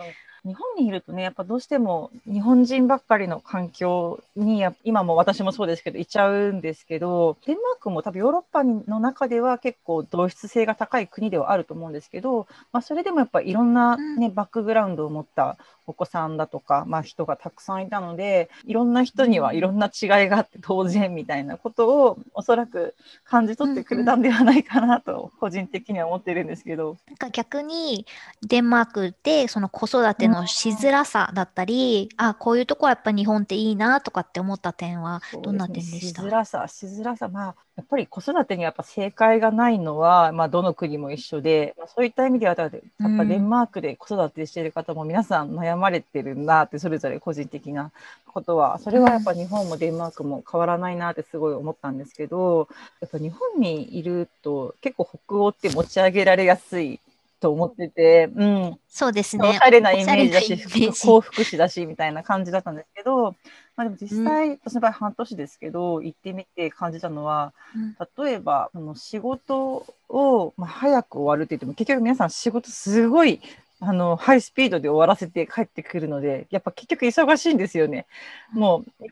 [0.48, 15.58] 日本にいるとねやっぱどうしても日本人ばっかりの環境に今も私もそうですけどいちゃうんですけどデンマークも多分ヨーロッパの中では結構同質性が高い国ではあると思うんですけど、まあ、それでもやっぱいろんなね、ねバックグラウンドを持った
[15.88, 26.96] お子さんだとか、まあ、人がたくさんいたのでいろんな人にはいろんな違いがあって当然みたいなことをおそらく感じ取ってくれたんではないかなと個人的には思ってるんですけど。
[27.06, 28.06] なんか逆に
[28.46, 47.90] デンマークでその子育てのしづらさだったり、うん、あこういうとこはやっぱ日本っていいなとかって思った点はどんな点でした、ね、しづらさしづらさまあやっぱり子育てにやっぱ正解がないのは、まあ、どの国も一緒で、まあ、そういった意味ではやっぱデンマークで子育てしている方も皆さん悩まれてるなってそれぞれ個人的な
[48.26, 52.68] ことはそれはやっぱ日本もデンマークも変わらないなってすごい思ったんですけど
[53.00, 57.00] やっぱ日本にいると結構北欧って持ち上げられやすい
[57.40, 59.48] と思ってて、うん、そうですね。
[59.48, 63.36] おしゃれなイメージだし、幸福士だしみたいな感じだったんですけど、
[63.76, 73.40] まあ、でも実際、うん、私の場合半年ですけど、行ってみて感じたのは、うん、例えば、あの仕事を、まあ、早く終わるって言っても、結局皆さん仕事すごい
[73.80, 78.06] あのハイスピードで終わらせて帰ってくるので、やっぱ結局忙しいんですよね。
[78.52, 79.06] もう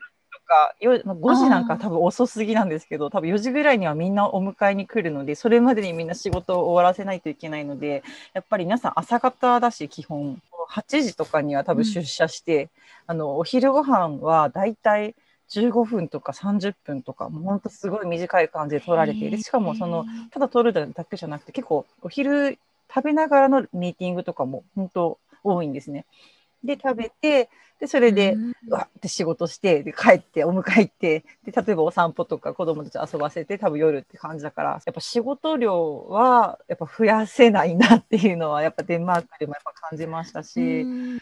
[0.47, 8.03] か5時なんか多分遅すぎなんですけど多分4時ぐらいにはみんなお迎えに来るのでそれまでにみんな仕事を終わらせないといけないので
[8.33, 10.41] やっぱり皆さん朝方だし基本。
[10.69, 12.69] 8時とかには多分出社して、うん、
[13.07, 15.15] あのお昼ご飯はだいたい
[15.49, 22.59] 15分とか30分とかもうほんとすごい短い感じで取られているしかもそのただ取るだけじゃなくて結構お昼
[22.93, 26.05] 食べながらのミーティングとかも本当多いんですね。
[26.63, 28.35] で食べてでそれで、
[28.67, 40.81] うわって仕事してで帰ってお迎え行ってで例えばお散歩とか子供たち遊ばせて多分夜って感じだからやっぱ仕事量はやっぱ増やせないなっていうのはやっぱデンマークでもやっぱ感じましたし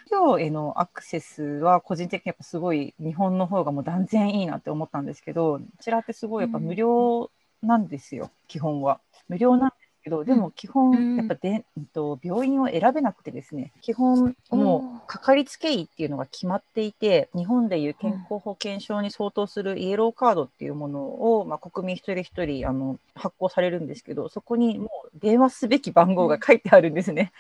[0.10, 7.30] 今日へのアクセスは個人的にやっぱすごい日本の方がもう断然いいなって思ったんですけどこちらってすごいやっぱ無料
[7.62, 9.02] なんですよ、基本は。
[9.28, 21.00] 無料なんですけど、でも基本やっぱで、うん、と病院を選べなくてですね基本もうかかりつけ医っていうのが決まっていて日本でいう健康保険証に相当するイエローカードっていうもの
[21.40, 27.32] を、まあ、国民一人一人あの発行されるんですけどそこにもう電話すべき番号が書いてあるんですね。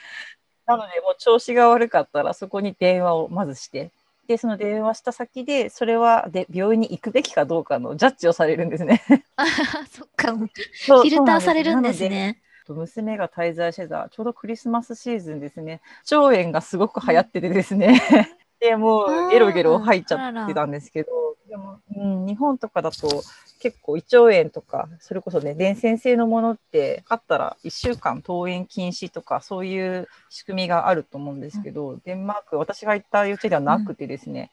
[0.65, 3.91] なのでもう調子が悪かったらそこに電話をまずして
[4.27, 9.03] でその電話した先でそれはで病院に行くべきかどうかのジャッジをされるんですね。
[9.35, 9.45] あ
[9.91, 12.41] そっかフィルターされるんですね。
[12.73, 15.81] 娘が滞在してたちょうどクリスマスシーズンですね。
[16.11, 18.01] 腸炎がすごく流行っててですね、
[18.59, 23.23] でもうゲロゲロ入っちゃってたんですけどでも、うん、日本とかだと
[23.59, 34.51] 結構胃腸炎とかそれこそね伝染性のものってあったら1週間登園禁止とかそういう仕組みがあると思うんですけど、うん、デンマーク私が行った幼稚園ではなくてですね、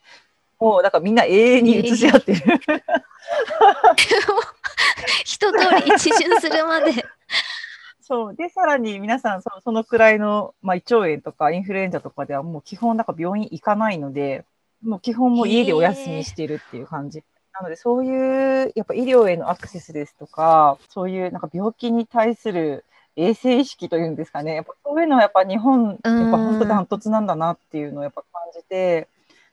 [0.59, 2.41] うん、もうだからみんな永遠に移し合ってる。
[5.25, 7.05] 一通り一巡するまで
[8.03, 8.35] そう。
[8.35, 14.45] でさらに皆さんそのそのくらいの、まあ、胃腸炎とかインフルエンザとかではもう基本なんか病院行かないので
[14.83, 17.23] もう基本も家でお休みしてるっていう感じ。
[17.53, 22.83] なのでそういうやっぱ医療へのアクセスですとかそういうなんか病気に対する
[23.15, 24.55] 衛生意識というんですかね。
[24.55, 29.07] やっぱそういうのはやっぱ日本やっぱ本当ダントツなんだなっていうのをやっぱ感じて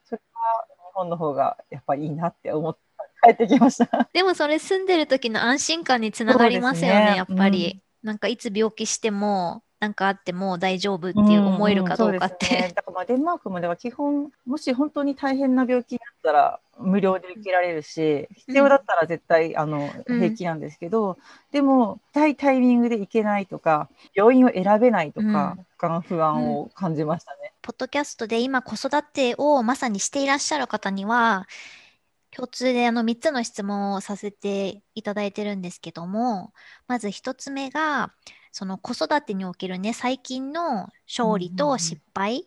[0.04, 2.80] それは日本の方がやっぱいいなって思って
[3.22, 4.08] 帰ってきました。
[4.12, 7.80] でもそれ住んでる時の安心感につながりますよね、ね、やっぱり。
[8.02, 12.46] なんかいつ病気しても何かあっても大丈夫っていう思えるかどうかって。
[12.48, 21.18] うんうんね、だからまあデンマークまでは基本もし本当に大変な病気になったら無料で受けられるし必要だったら絶対、あの平気なんですけど、
[21.50, 27.52] でも痛いタイミングで行けないとか病院を選べないとか、うん、不安を感じましたね。
[27.62, 31.46] ポッドキャストで今子育てをまさにしていらっしゃる方には
[32.34, 36.52] 共通であの3つの質問をさせていただいてるんですけども、
[36.86, 38.12] まず1つ目が、
[38.52, 42.46] その子育てにおけるね、最近の勝利と失敗、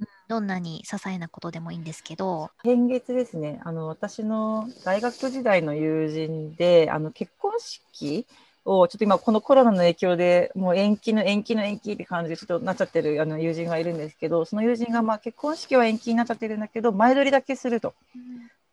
[0.00, 2.50] うん、どんなに些細なことでもいいんですけど。
[2.62, 8.26] 先月ですね、あの私の大学時代の友人で、あの結婚式
[8.64, 17.94] をちょっと今このコロナの影響でもう延期の延期の延期って感じでちょっとなっちゃってるあの友人がいるんですけどその友人がまあ結婚式は延期になっちゃってるんだけど前撮りだけすると。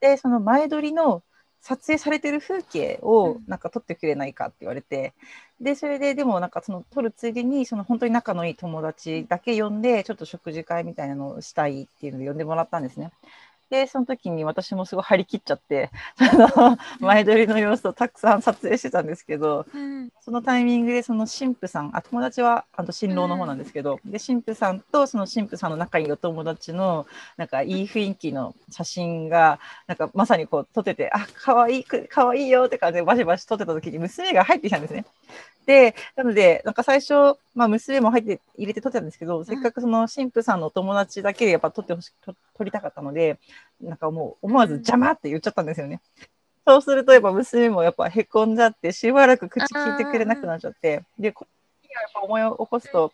[0.02, 1.24] でその前撮りの
[1.62, 5.14] 撮影されてる風景をなんか撮ってくれないかって言われて、
[5.60, 13.12] でそれででもなんかその撮るついでにその本当に仲のいい友達だけ呼んでちょっと食事会みたいなのをしたいっていうので呼んでもらったんですね。
[13.72, 15.90] で、その時に私もすごい張り切っちゃって、
[17.00, 27.08] 前撮りの様子をたくさん撮影してたんですけど、うん、そのタイミングでその神父さん、あ、友達はあと新郎の方なんですけど、うん、で、神父さんとその神父さんの仲いいお友達の、
[27.38, 35.06] なんかいい雰囲気の写真が、なんかまさにこう撮ってて、あ、かわいい、かわいいよって感じでバシバシ撮ってた時に娘が入ってきたんですね。
[35.72, 37.14] で、なので、なんか最初、
[37.56, 43.40] まあ、娘も入って入れて撮ってたんですけど、せっかくその神父さんのお友達だけでやっぱ撮ってほし撮撮りたかったので、
[43.80, 46.02] なんかもう思わず邪魔って言っちゃったんですよね。
[46.68, 53.14] そうするとやっぱ娘もやっぱへこんじゃって、しばらく口聞いてくれなくなっちゃって、で、こっちがやっぱ思い起こすと、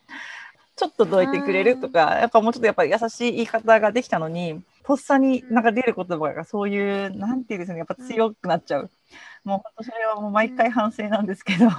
[0.74, 8.90] ちょっとどいてくれるとか、やっぱもうちょっとやっぱ優しい言い方ができたのに、とっさになんか出る言葉がそういう、なんていうんですかね、やっぱ強くなっちゃう。
[9.44, 11.72] もう本当それはもう毎回反省なんですけど、うん、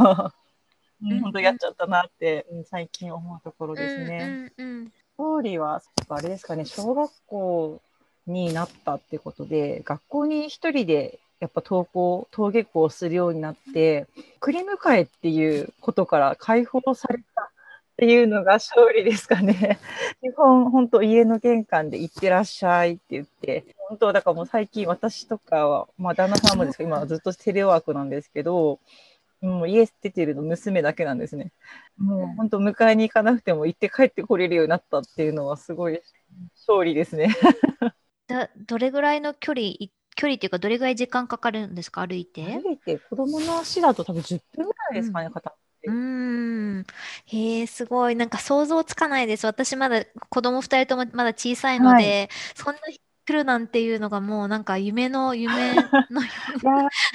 [1.01, 4.51] 本当やっちゃったなって、うん、最近思うところですね。
[4.57, 7.81] うんうんーリーはあれですかね小学校
[8.25, 14.07] になったってことで学校に一人でやっぱ登校登下校するようになって
[14.41, 17.45] 送り迎えっていうことから解放されたっ
[17.97, 19.77] ていうのが勝利ですかね。
[20.21, 28.79] 基本本当家の玄関で行ってらっしゃいって言って本当だからもう最近私とかはまあ旦那さんもですけど今はずっとテレワークなんですけど
[29.41, 31.51] もう家出てるの娘だけなんですね。
[31.97, 36.01] もう本当迎えに行かなくても行って帰ってこれるようになったっていうのはすごい
[36.67, 37.35] 勝利ですね。
[38.27, 39.67] だどれぐらいの距離
[40.15, 42.05] 距離っていうかどれぐらい時間かかるんですか？
[42.05, 42.43] 歩いて？
[42.43, 46.85] 歩いて子供の足だと多分10分ぐらいですかね、うん、片うん。
[47.27, 48.15] へえすごい。
[48.17, 49.45] なんか想像つかないです。
[49.45, 52.99] 私まだ子供2人ともまだ小さいので、はい、そんな来
[53.33, 55.73] るなんていうのがもうなんか夢の夢
[56.09, 56.25] の い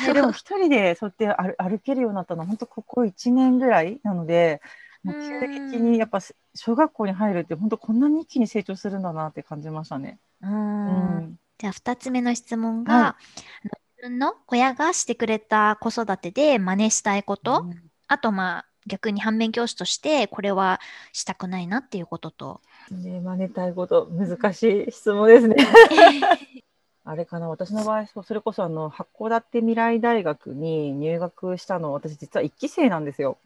[0.06, 4.60] や、でも一人でそうやって歩けるようになったのは本当ここ1年ぐらいなので
[5.02, 6.20] もう急激にやっぱ
[6.54, 10.18] 小学校に入るって本当こんなに一気に成長するんだなって感じましたね。
[10.42, 13.16] うん、じゃあ2つ目の質問が、は
[13.64, 20.80] い、自分の親がしてくれた子育てで真似したいこと、うん、あとまあ逆に反面教師としてこれは
[21.12, 22.60] したくないなっていうことと。
[22.90, 25.56] ね、真似たいこと難しい質問ですね。
[27.06, 33.36] あれかな私の場合それこそあの函館未来大学に入学したの私実は1期生なんですよ。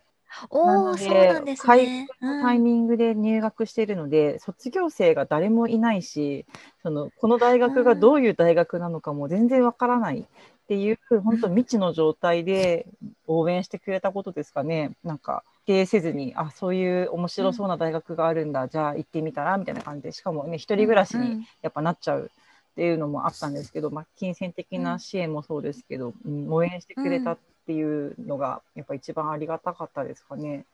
[0.51, 2.07] おお、そうなんですね。
[2.21, 6.47] タイミングで入学しているので、うん、卒業生が誰もいないし、
[6.83, 10.25] そのこの大学がどういう大学なのかも全然わからないっ
[10.69, 12.87] ていう、うん、本当未知の状態で
[13.27, 14.93] 応援してくれたことですかね。
[15.03, 22.31] なんか否定せずに、あ、そういう面白そうな大学があるんだ、うん、じゃあ行ってみたらみたいな感じで、しかもね、一人暮らしにやっぱなっちゃう。
[22.31, 30.65] っていうのもあったんですけど、まあ、金銭的な支援もそうですけど、うん、応援してくれたっていうのがやっぱ一番ありがたかったですかね。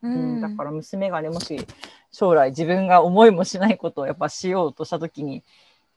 [0.00, 1.66] うん、うん、だから娘がねもし
[2.12, 5.42] 将来自分が思いもしないことをやっぱしようとした時に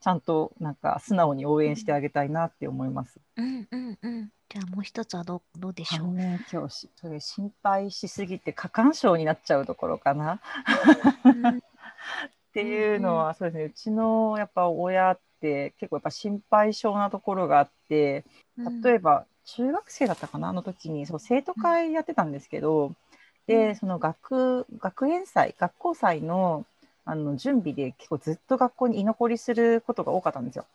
[0.01, 3.19] ちゃんとなんか素直に応援してあげたいなって思います。
[3.37, 4.29] うんうんうん。
[4.53, 6.13] じゃあもう一つはどどうでしょう？
[6.13, 10.39] ね、教師それ心配しすぎて過干渉になっちゃうところかな。
[11.57, 11.59] っ
[12.53, 13.63] ていうのは、そうですね。
[13.63, 18.23] うちのやっぱ親って結構やっぱ心配性なところがあって
[18.83, 20.49] 例えば中学生だったかな？
[20.49, 22.93] あの時にそう生徒会やってたんですけど、
[23.47, 26.63] でその学学園祭学校祭の
[27.05, 30.65] あの準備で結構ずっと学校に居残りすることが多かったんですよ。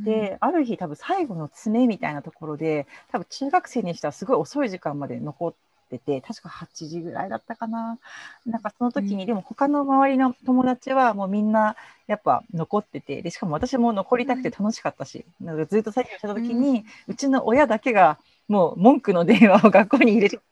[0.00, 5.54] で、ある日多分最後の詰めみたいなところで多分中学生にしてはすごい遅い時間まで残っ
[5.88, 7.98] てて確か8時ぐらいだったかな。
[8.46, 11.76] なんかその時に、うん、でも他の周りの友達はもうみんな
[12.06, 18.18] やっぱ残っててでしかも私も残りたくて楽しかったし、うん、なんかずっと作業した時に、うん、うちの親だけが
[18.48, 20.40] もう文句の電話を学校に入れて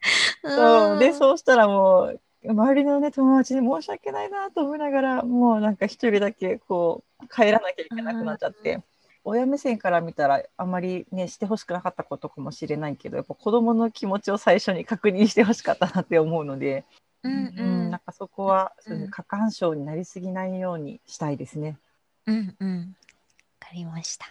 [0.42, 0.98] そう。
[0.98, 8.82] でそうしたらもう周りのね友達に申し訳ないなと思いながらもうなんか一人だけこう帰らなきゃいけなくなっちゃって。
[9.22, 16.86] 親目線から見たらあんまりねしてほしくなかったことかもしれないけどやっぱ子どもの気持ちを最初に確認してほしかったなって思うので、
[17.22, 21.76] うん、うん、なんかそこは、うん、過干渉になりすぎないようにしたいですね。
[22.26, 22.99] うんうんか
[23.72, 24.26] りました。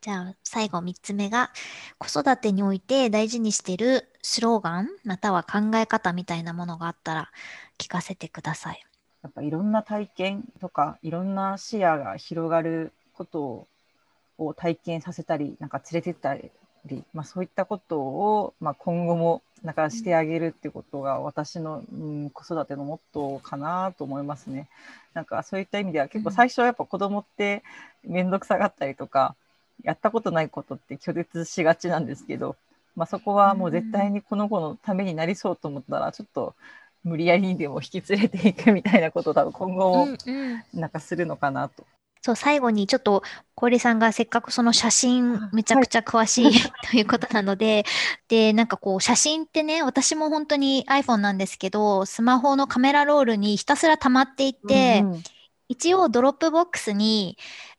[0.00, 1.50] じゃあ最後3つ目が
[1.98, 7.30] 子育てにおいて大事にしてるスローガンまたは考え方みたいなものがあったら
[7.78, 8.84] 聞かせてください。
[9.22, 13.68] やっぱいろんな体験とかいろんな視野が広がることを
[14.38, 16.50] を体験させたりなんか連れてったり、
[17.12, 24.68] まあ、そういったことを、まあ、今後もなんかしてあげるってことが私の、うん、子育てのモットーかなと思いますね。
[25.14, 27.62] なんかそういった意味では結構最初はやっぱ子供って
[28.04, 29.34] 面倒くさがったりとか、
[29.82, 32.56] やったことないことって拒絶しがちなんですけど、
[32.96, 36.54] まあ、そこはもう絶対にこの子のためになりそうと思ったらちょっと
[37.04, 40.16] 無理やりにでも引き連れていくみたいなことを多分今後も
[40.74, 41.84] なんかするのかなと
[42.26, 43.22] そう、最後にちょっと、
[43.54, 46.54] 小出さんがせっかくその写真めちゃくちゃ詳しい、はい、
[46.90, 47.84] ということなので、
[48.26, 55.22] で、なんかこう、写真ってね、私も本当に iPhone なんですけど、スマホのカメラロールにひたすら溜まっていって、うん、
[55.68, 57.38] 一応 Dropbox に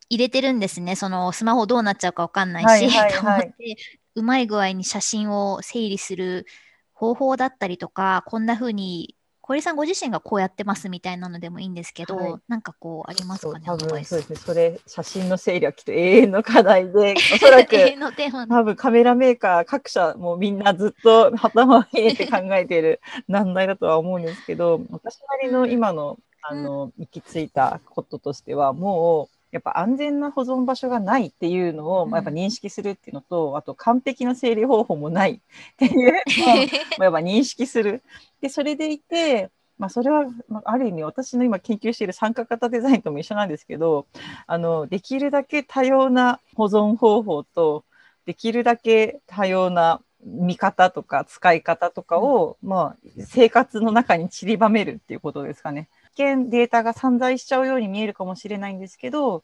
[0.10, 0.95] 入れてるんですね。
[0.95, 3.78] そのスマホどうなっちゃうかわかんないし、はいはいはい、と思って、
[4.16, 6.45] うまい具合に写真を整理する
[6.93, 9.16] 方法だったりとか、こんな風に
[9.48, 14.36] 小出さんご自身がこうやってますみたいなのでもいいんですけど、はい、なんかこうありますかね多分そうですね。
[14.36, 17.78] それ写真の整理はきっと永遠の課題でおそらく
[18.50, 35.39] 多分カメラメーカー各社もみんなずっと頭を入れて考えている難題だとは思うんですけど私なりの今のあの行き着いたこととしてはもうやっぱ安全な保存場所がないっていうのを、まあ、やっぱ認識するっていうのと、あと完璧な整理方法もないっ
[35.78, 36.53] ていうの
[36.99, 38.01] を やっぱ認識する。
[38.41, 44.08] でそれでいて、まあ、それは、まあ、ある意味私の今研究している参加型デザインとも一緒なんですけど
[44.47, 47.84] あのできるだけ多様な保存方法と
[48.26, 55.89] できるだけ多様な見方とか使い方とかを、まあ、生活の中に散りばめるっていうことですかね。
[56.18, 59.43] 見データが散在しちゃうように見えるかもしれないんですけど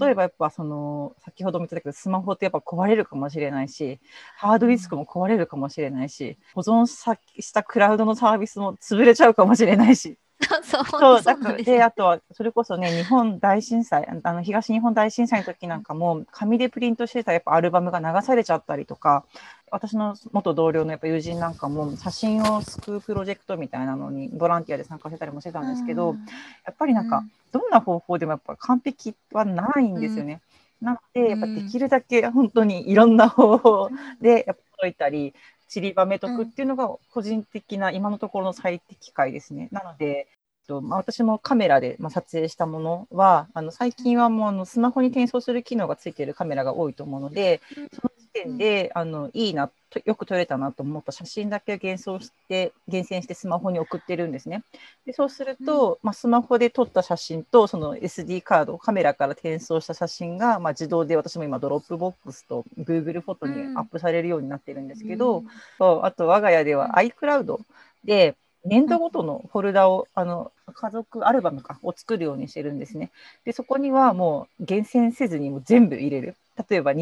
[0.00, 4.00] 例えばやっぱその先ほども言ってたけどスマホってやっぱ壊れるかもしれないし
[4.36, 10.18] ハードディスクも壊れるかもしれないし保存したクラウドのサービスも潰れちゃうかもしれないし。
[10.62, 19.24] そうだからであとはそれこそね日本大震災あの東日本大震災の時なんかも紙でプリントしてたやっぱアルバムが流されちゃったりとか
[19.70, 30.40] 私の元同僚のやっぱ友人なんかも写真を救うプロジェクトみたいなのにボランティアで参加してたりもしてたんですけど、うん、やっぱりなんか、どんな方法でもやっぱ完璧はないんですよね。
[30.80, 33.90] うん、なのでやっぱできるだけ本当にいろんな方法
[34.20, 35.34] でやっぱ解いたり
[35.68, 39.68] 散りばめとくっていうのが個人的な今のところの最適解ですね。
[39.72, 40.28] なので
[40.66, 49.70] とまあ、私もカメラで、まあ、撮影したものはあの最近はもうあのスマホに転送する機能がついているカメラが多いと思うので、その時点で、あのいいな
[50.04, 54.62] よく撮れたなと思った写真だけ幻想して厳選してスマホに送ってるんですね。
[55.06, 65.46] でそうすると、うん、まあ、スマホで撮った写真とその SD カードカメラから転送した写真が、まあ、自動で私も今 Dropbox と Google フォトにアップされるようになってるんですけど、うん、
[65.78, 67.58] そうあと我が家では iCloud
[68.04, 73.12] で年度ごとのフォルダを、あの家族アルバムかを作るようにしてるんですね。
[73.44, 76.34] でそこにはもう厳選せずにも全部入れる。
[76.68, 76.92] 例えば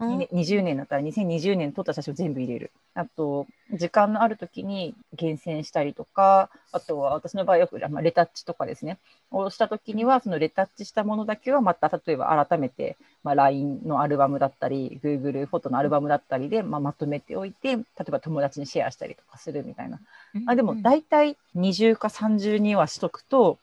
[0.00, 2.70] 2020年だったら2020年撮った写真を全部入れる。
[2.94, 8.98] あと、時間のある時に厳選したりとか、あとは私の場合よく、まあ、レタッチとかですね、
[9.32, 19.98] をした時には、そのレタッチしたものだけはまた、例えば改めて、まあ、LINE のアルバムだったり、Google フォトのアルバムだったりで、まあ、まとめておいて、例えば友達にシェアしたりとかするみたいな。
[20.46, 23.58] あでも、大体20か30にはしとくと、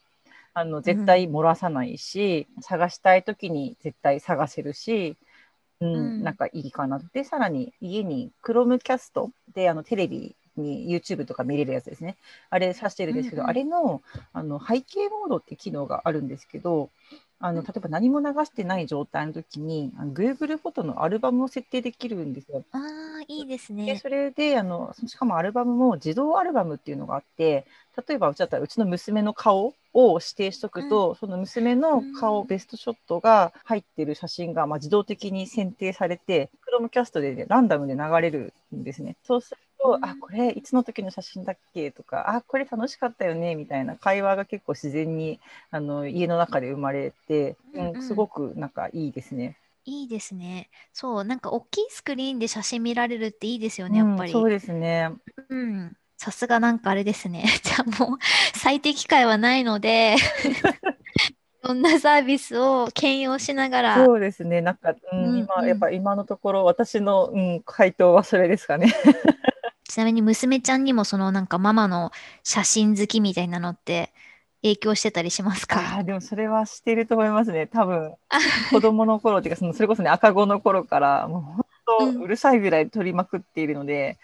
[0.57, 5.17] あの絶対漏らさないし、うん、探したい時に絶対探せるし、
[5.81, 6.99] うん、なんかいいかな。
[7.13, 12.17] で、さらに家に Chromecast であのテレビに YouTube とか見れるやつですね。
[12.49, 14.01] あれさしてるんですけど、うんうん、あれの
[14.33, 16.89] あの背景モードって機能があるんですけど、
[17.39, 22.63] あの例えば何も流してない状態の時にあの Google フォトのアルバムを設定できるんですよ。
[22.71, 22.81] ああ、
[23.27, 23.85] いいですね。
[23.85, 27.65] でそれであのしかもアルバムも自動アルバムっていうのがあって
[28.07, 39.15] 例えばうちだったらうちの娘の顔を指定しとくと、うん、その娘の顔、ベストショットが入ってる写真が、まあ、自動的に選定されて、クロームキャストで、ね、ランダムで流れるんですね。
[39.23, 45.39] そうすると、うん、あ、これいつの時の写真だっけとか、あ、これ楽しかったよねみたいな会話が結構自然に
[45.71, 49.57] あの家の中で生まれて、うん、すごくなんかいいですね。
[49.85, 50.69] いいですね。
[50.93, 54.31] そう、なんか大きいスクリーンで写真見られるっていいですよね、やっぱり。
[54.31, 55.11] そうですね。
[55.49, 55.95] うん。
[56.17, 57.45] さすがなんかあれですね。
[57.61, 58.17] じゃあもう
[58.55, 60.15] 最適解はないので
[61.63, 64.05] いろんなサービスを兼用しながら。
[64.05, 64.61] そうですね。
[64.61, 68.93] なんか、うん、うん、今、やっぱ今のところ私の、うん、回答はそれですかね。
[69.87, 72.11] ちなみに娘ちゃんにもそのなんかママの
[72.43, 74.11] 写真好きみたいなのって
[74.61, 75.97] 影響してたりしますか？
[75.97, 77.67] あでもそれはしてると思いますね。
[77.67, 78.15] 多分
[78.71, 81.65] 子供の頃っていうかそのそれこそね赤子の頃からもう本
[82.13, 84.17] 当うるさいぐらい撮りまくっているので、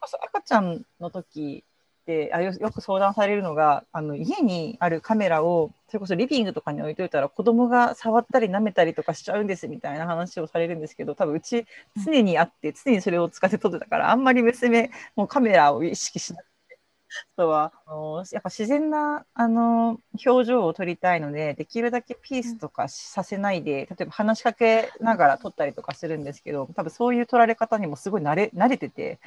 [0.00, 1.75] こそ赤ちゃんの時っ
[2.06, 11.66] てあよよく相談されるのがあの家にあるカメラをそれこそリビングとかに置いといたら子供が触ったり舐めたりとかしちゃうんですみたいな話をされるんですけど多分うち
[12.04, 16.78] 常にあって常にそれを使って撮ってたからあんまり娘もカメラを意識しなくて
[17.38, 29.18] あとはあのやっぱ自然なあの表情を撮りたいのでできるだけピースとかさせないで例えば話しかけながら撮ったりとかするんですけど多分そういう撮られ方にもすごい慣れ慣れてて。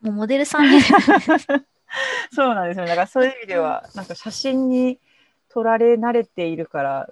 [0.00, 1.64] もうモデルさんみたい
[2.32, 2.86] そうなんですよ。
[2.86, 4.98] だからそういう意味では、なんか写真に
[5.48, 7.10] 撮られ慣れているから、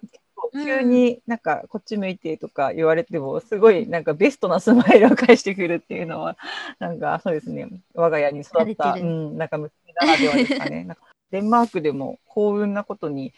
[0.52, 6.36] 急になんかこっち向いてとか言われても、すごいなんかベストなスマイルを返してくるっていうのは、
[6.78, 10.84] なんかそうですね、我が家に育った、うん、なんか娘ならではですかね。
[10.84, 13.32] なんかデンマークでも幸運なことに、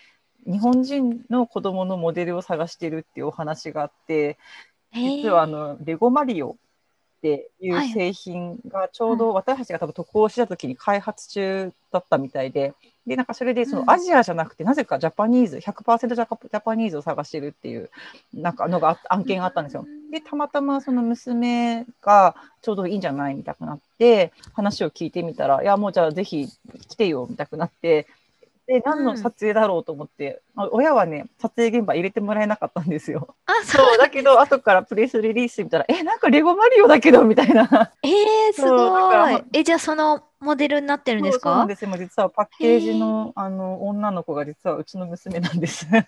[0.47, 4.39] 日本人の子供のモデルを探してるっていうお話があって、
[4.93, 6.57] 実はあのレゴマリオ
[7.19, 12.75] っていう製品がちょうど私たちが多分渡航した時に開発中だったみたいで、
[13.09, 17.91] で、なんかそれでそのアジアじゃなくて、なぜかジャパニーズ、100%ジャパニーズを探してるっていう、
[18.33, 19.85] なんかのが案件があったんですよ。
[20.12, 26.47] で、たまたまその娘がちょうどいいんじゃないみたくなって、話を聞いてみたら、いや、もうじゃあぜひ
[26.89, 28.07] 来てよみたくなって、
[28.69, 33.35] で、何の撮影だろうと思って、うん、親はね、撮影現場入れてもらえなかったんですよ。
[33.47, 37.93] あ、そうだけど、後からプレスリリース見たら、え、なんかレゴマリオだけどみたいな。
[38.03, 39.43] えー、すごい。
[39.55, 41.49] え、じゃあそのモデルになってるんですか？
[41.49, 41.91] そうなんですよ。
[41.97, 45.89] 実はパッケージのあの女の子が実はうちの娘なんです。
[45.91, 46.07] ね、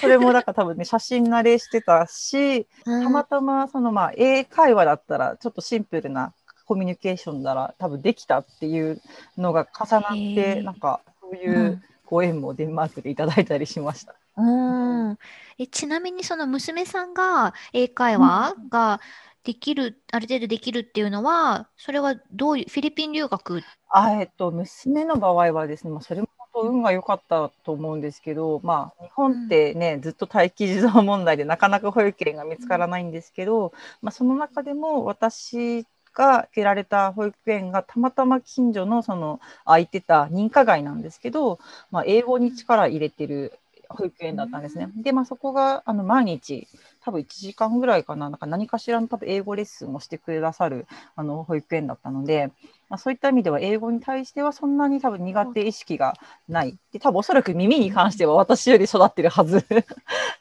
[0.00, 6.32] それもだから多分ね写真慣れしてたし、たまたまそのまあ英会話だったらちょっとシンプルな
[6.64, 9.00] コミュニケーションなら多分できたっていう
[9.36, 11.00] のが重なってなんか
[11.30, 14.14] そういうご縁もデンマークでいただいたりしました。
[14.36, 15.18] うん、
[15.58, 19.00] えちなみにその娘さんが英会話が
[19.44, 23.62] できる、うん、ある程度できるっていうのはそれはどういうフィリピン留学？
[23.90, 33.72] あ、えっと、娘の場合はですね、まあ、それも運が良かったと思うんですけど、まあ、日本ってね、うん、ずっと待機児童問題でなかなか保育園が見つからないんですけど、
[34.02, 35.86] まあ、その中でも私
[36.18, 41.60] が受けられた保育園がたまたま近所のその空いてた認可外なんですけど、
[41.92, 43.58] まあ、英語に力入れてる
[43.88, 44.90] 保育園だったんですね。
[44.96, 46.66] で、まあ、そこがあの毎日
[47.00, 52.50] 多分1時間ぐらいかな、なんか何かしらの多分英語レッスンをしてくださるあの保育園だったので、
[52.88, 56.14] まあ、そういった意味では英語に対してはそんなに多分苦手意識が
[56.48, 56.78] ない。
[56.92, 59.66] で、多分おそらく耳に関しては私より育ってるはず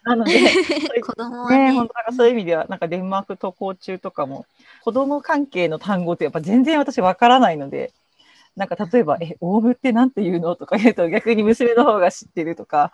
[0.04, 0.32] なので、
[1.04, 4.46] 子供はね、ね本当そういう意味では、なんかデンマーク渡航中とかも、
[4.84, 7.94] 子供関係の単語ってやっぱ全然私わからないので、
[8.56, 12.92] なんか例えば、え、オウムってなんて言うのとか言うと逆に娘の方が知ってるとか。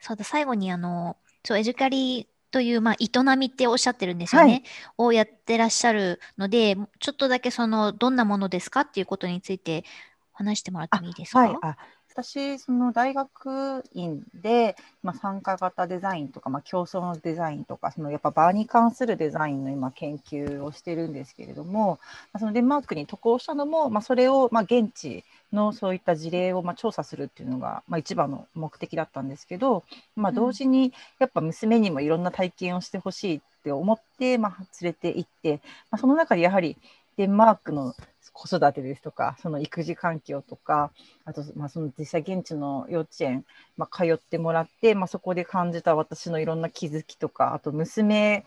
[0.00, 4.52] そうだ、最後にあの、そう、エジカリという、まあ、営みっておっしゃってるんですよね。
[4.52, 4.62] はい、
[4.98, 9.84] をやってらっしゃるので、ちょっとだけその、どんなものですかっていうことについて
[10.32, 11.40] 話してもらってもいいですか？
[11.40, 11.76] はい。
[12.12, 22.00] 私、その大学院で、まあ、参加型デザインとか、まあ、競争のデザインとか、そのやっぱ場に関するデザインの今研究をしてるんですけれども、
[22.32, 29.84] まあ、そのデンマークに渡航したのも、まあ、それをまあ現地のそういった事例をまあ調査するっていうのが、まあ、一番の目的だったんですけど、
[30.16, 36.76] まあ、同時にやっぱ娘にもいろんな体験をしてほしいって思って、まあ、連れて行って、まあ、その中でやはり
[37.16, 37.94] デンマークの
[38.40, 40.90] 子育てですとか、その育児環境とか、
[41.26, 43.44] あと、まあ、その実際現地の幼稚園、
[43.76, 48.46] まあ、通ってもらって、まあ、そこで感じた私のいろんな気づきとか、あと娘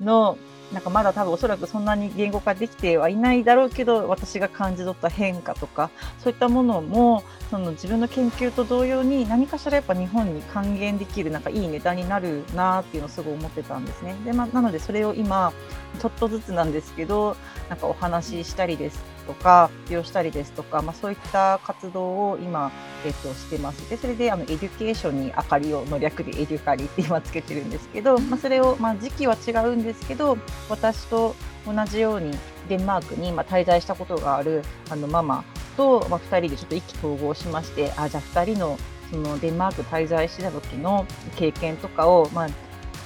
[0.00, 0.36] の、
[0.72, 14.16] なんかまだ多分おそらくそんなに言語化できてはいないだろうけど、私が感じ取った変化とか、そういったものも、その自分の研究と同様に何かしらやっぱ日本に還元できるなんかいいネタになるなっていうのをすごい思ってたんですね。
[14.24, 15.52] で、まあ、なのでそれを今、
[16.00, 17.36] ちょっとずつなんですけど、
[17.68, 22.72] なんかお話ししたりですとか、利用したりですとか、まあ、そういった活動を今、
[23.04, 23.88] えっと、してます。
[23.88, 30.36] で、それであの education に明かりをの略でエデュカリって今つけてるんですけど、まあ、それを、まあ、時期は違うんですけど、
[30.68, 32.36] 私と同じように
[32.68, 35.44] デンマークにま滞在したことがあるあのママ
[35.76, 38.78] と、まあ、2人でちょっと意気投合しまして、あ、じゃあ2人の
[39.10, 41.06] そのデンマーク滞在してた時の
[41.36, 42.48] 経験とかを、まあ、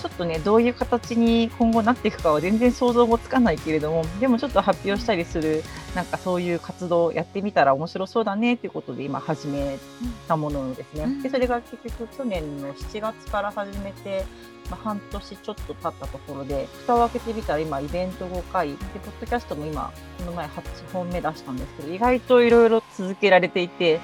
[0.05, 5.65] ちょっとね、どういう形に今後なっていくかは全然想像もつかないけれども、でもちょっと発表したりする、
[5.95, 9.79] なんかそういう活動をやってみたら面白そうだねっていうことで今始め
[10.27, 11.23] たものですね。
[11.23, 14.25] で、それが結局去年の7月から始めて、
[14.71, 20.51] まあ、半年ちょっと経ったところで、蓋を開けてみたら今イベント5回、で、ポッドキャストも今、この前8
[20.93, 24.01] 本目出したんですけど、意外といろいろ続けられていて、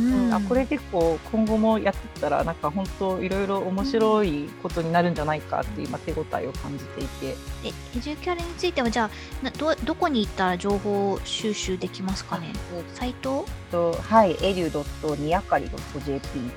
[0.00, 7.36] うん、あこれ結構今後もやってたらなんか本当いろいろ面白いことになるんじゃないかって今手応えを感じていて。
[7.64, 7.68] え
[7.98, 9.10] エジュキャラについてはじゃ
[9.44, 12.52] あどどこに行ったら情報収集できますかね？
[12.94, 13.44] サイト？
[13.70, 16.50] とはいエリュにやかり .jp っていう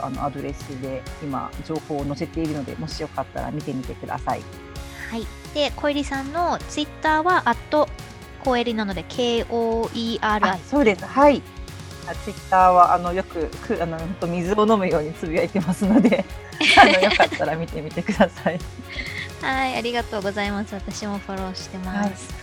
[0.00, 4.42] あのアドレスで今情報を載せているのでもしよかったら見てみてください。
[5.10, 5.26] はい。
[5.54, 7.88] で小入さんのツイッターはアット
[8.44, 11.04] コエリなので KOERI そうです。
[11.04, 11.40] はい
[12.14, 16.24] ツイッターはあのよくくあの本当水を飲むようにつぶやいてますので
[16.80, 18.60] あのよかったら見てみてください。
[19.40, 20.74] はい、ありがとうございます。
[20.74, 22.34] 私もフォローしてます。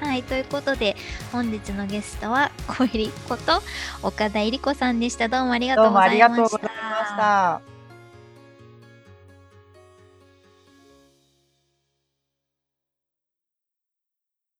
[0.00, 0.96] はい、はい、ということで
[1.30, 3.62] 本日のゲストは小入こと
[4.02, 5.28] 岡田えり子さんでした。
[5.28, 6.46] どうもありがとうございまし
[7.16, 7.79] た。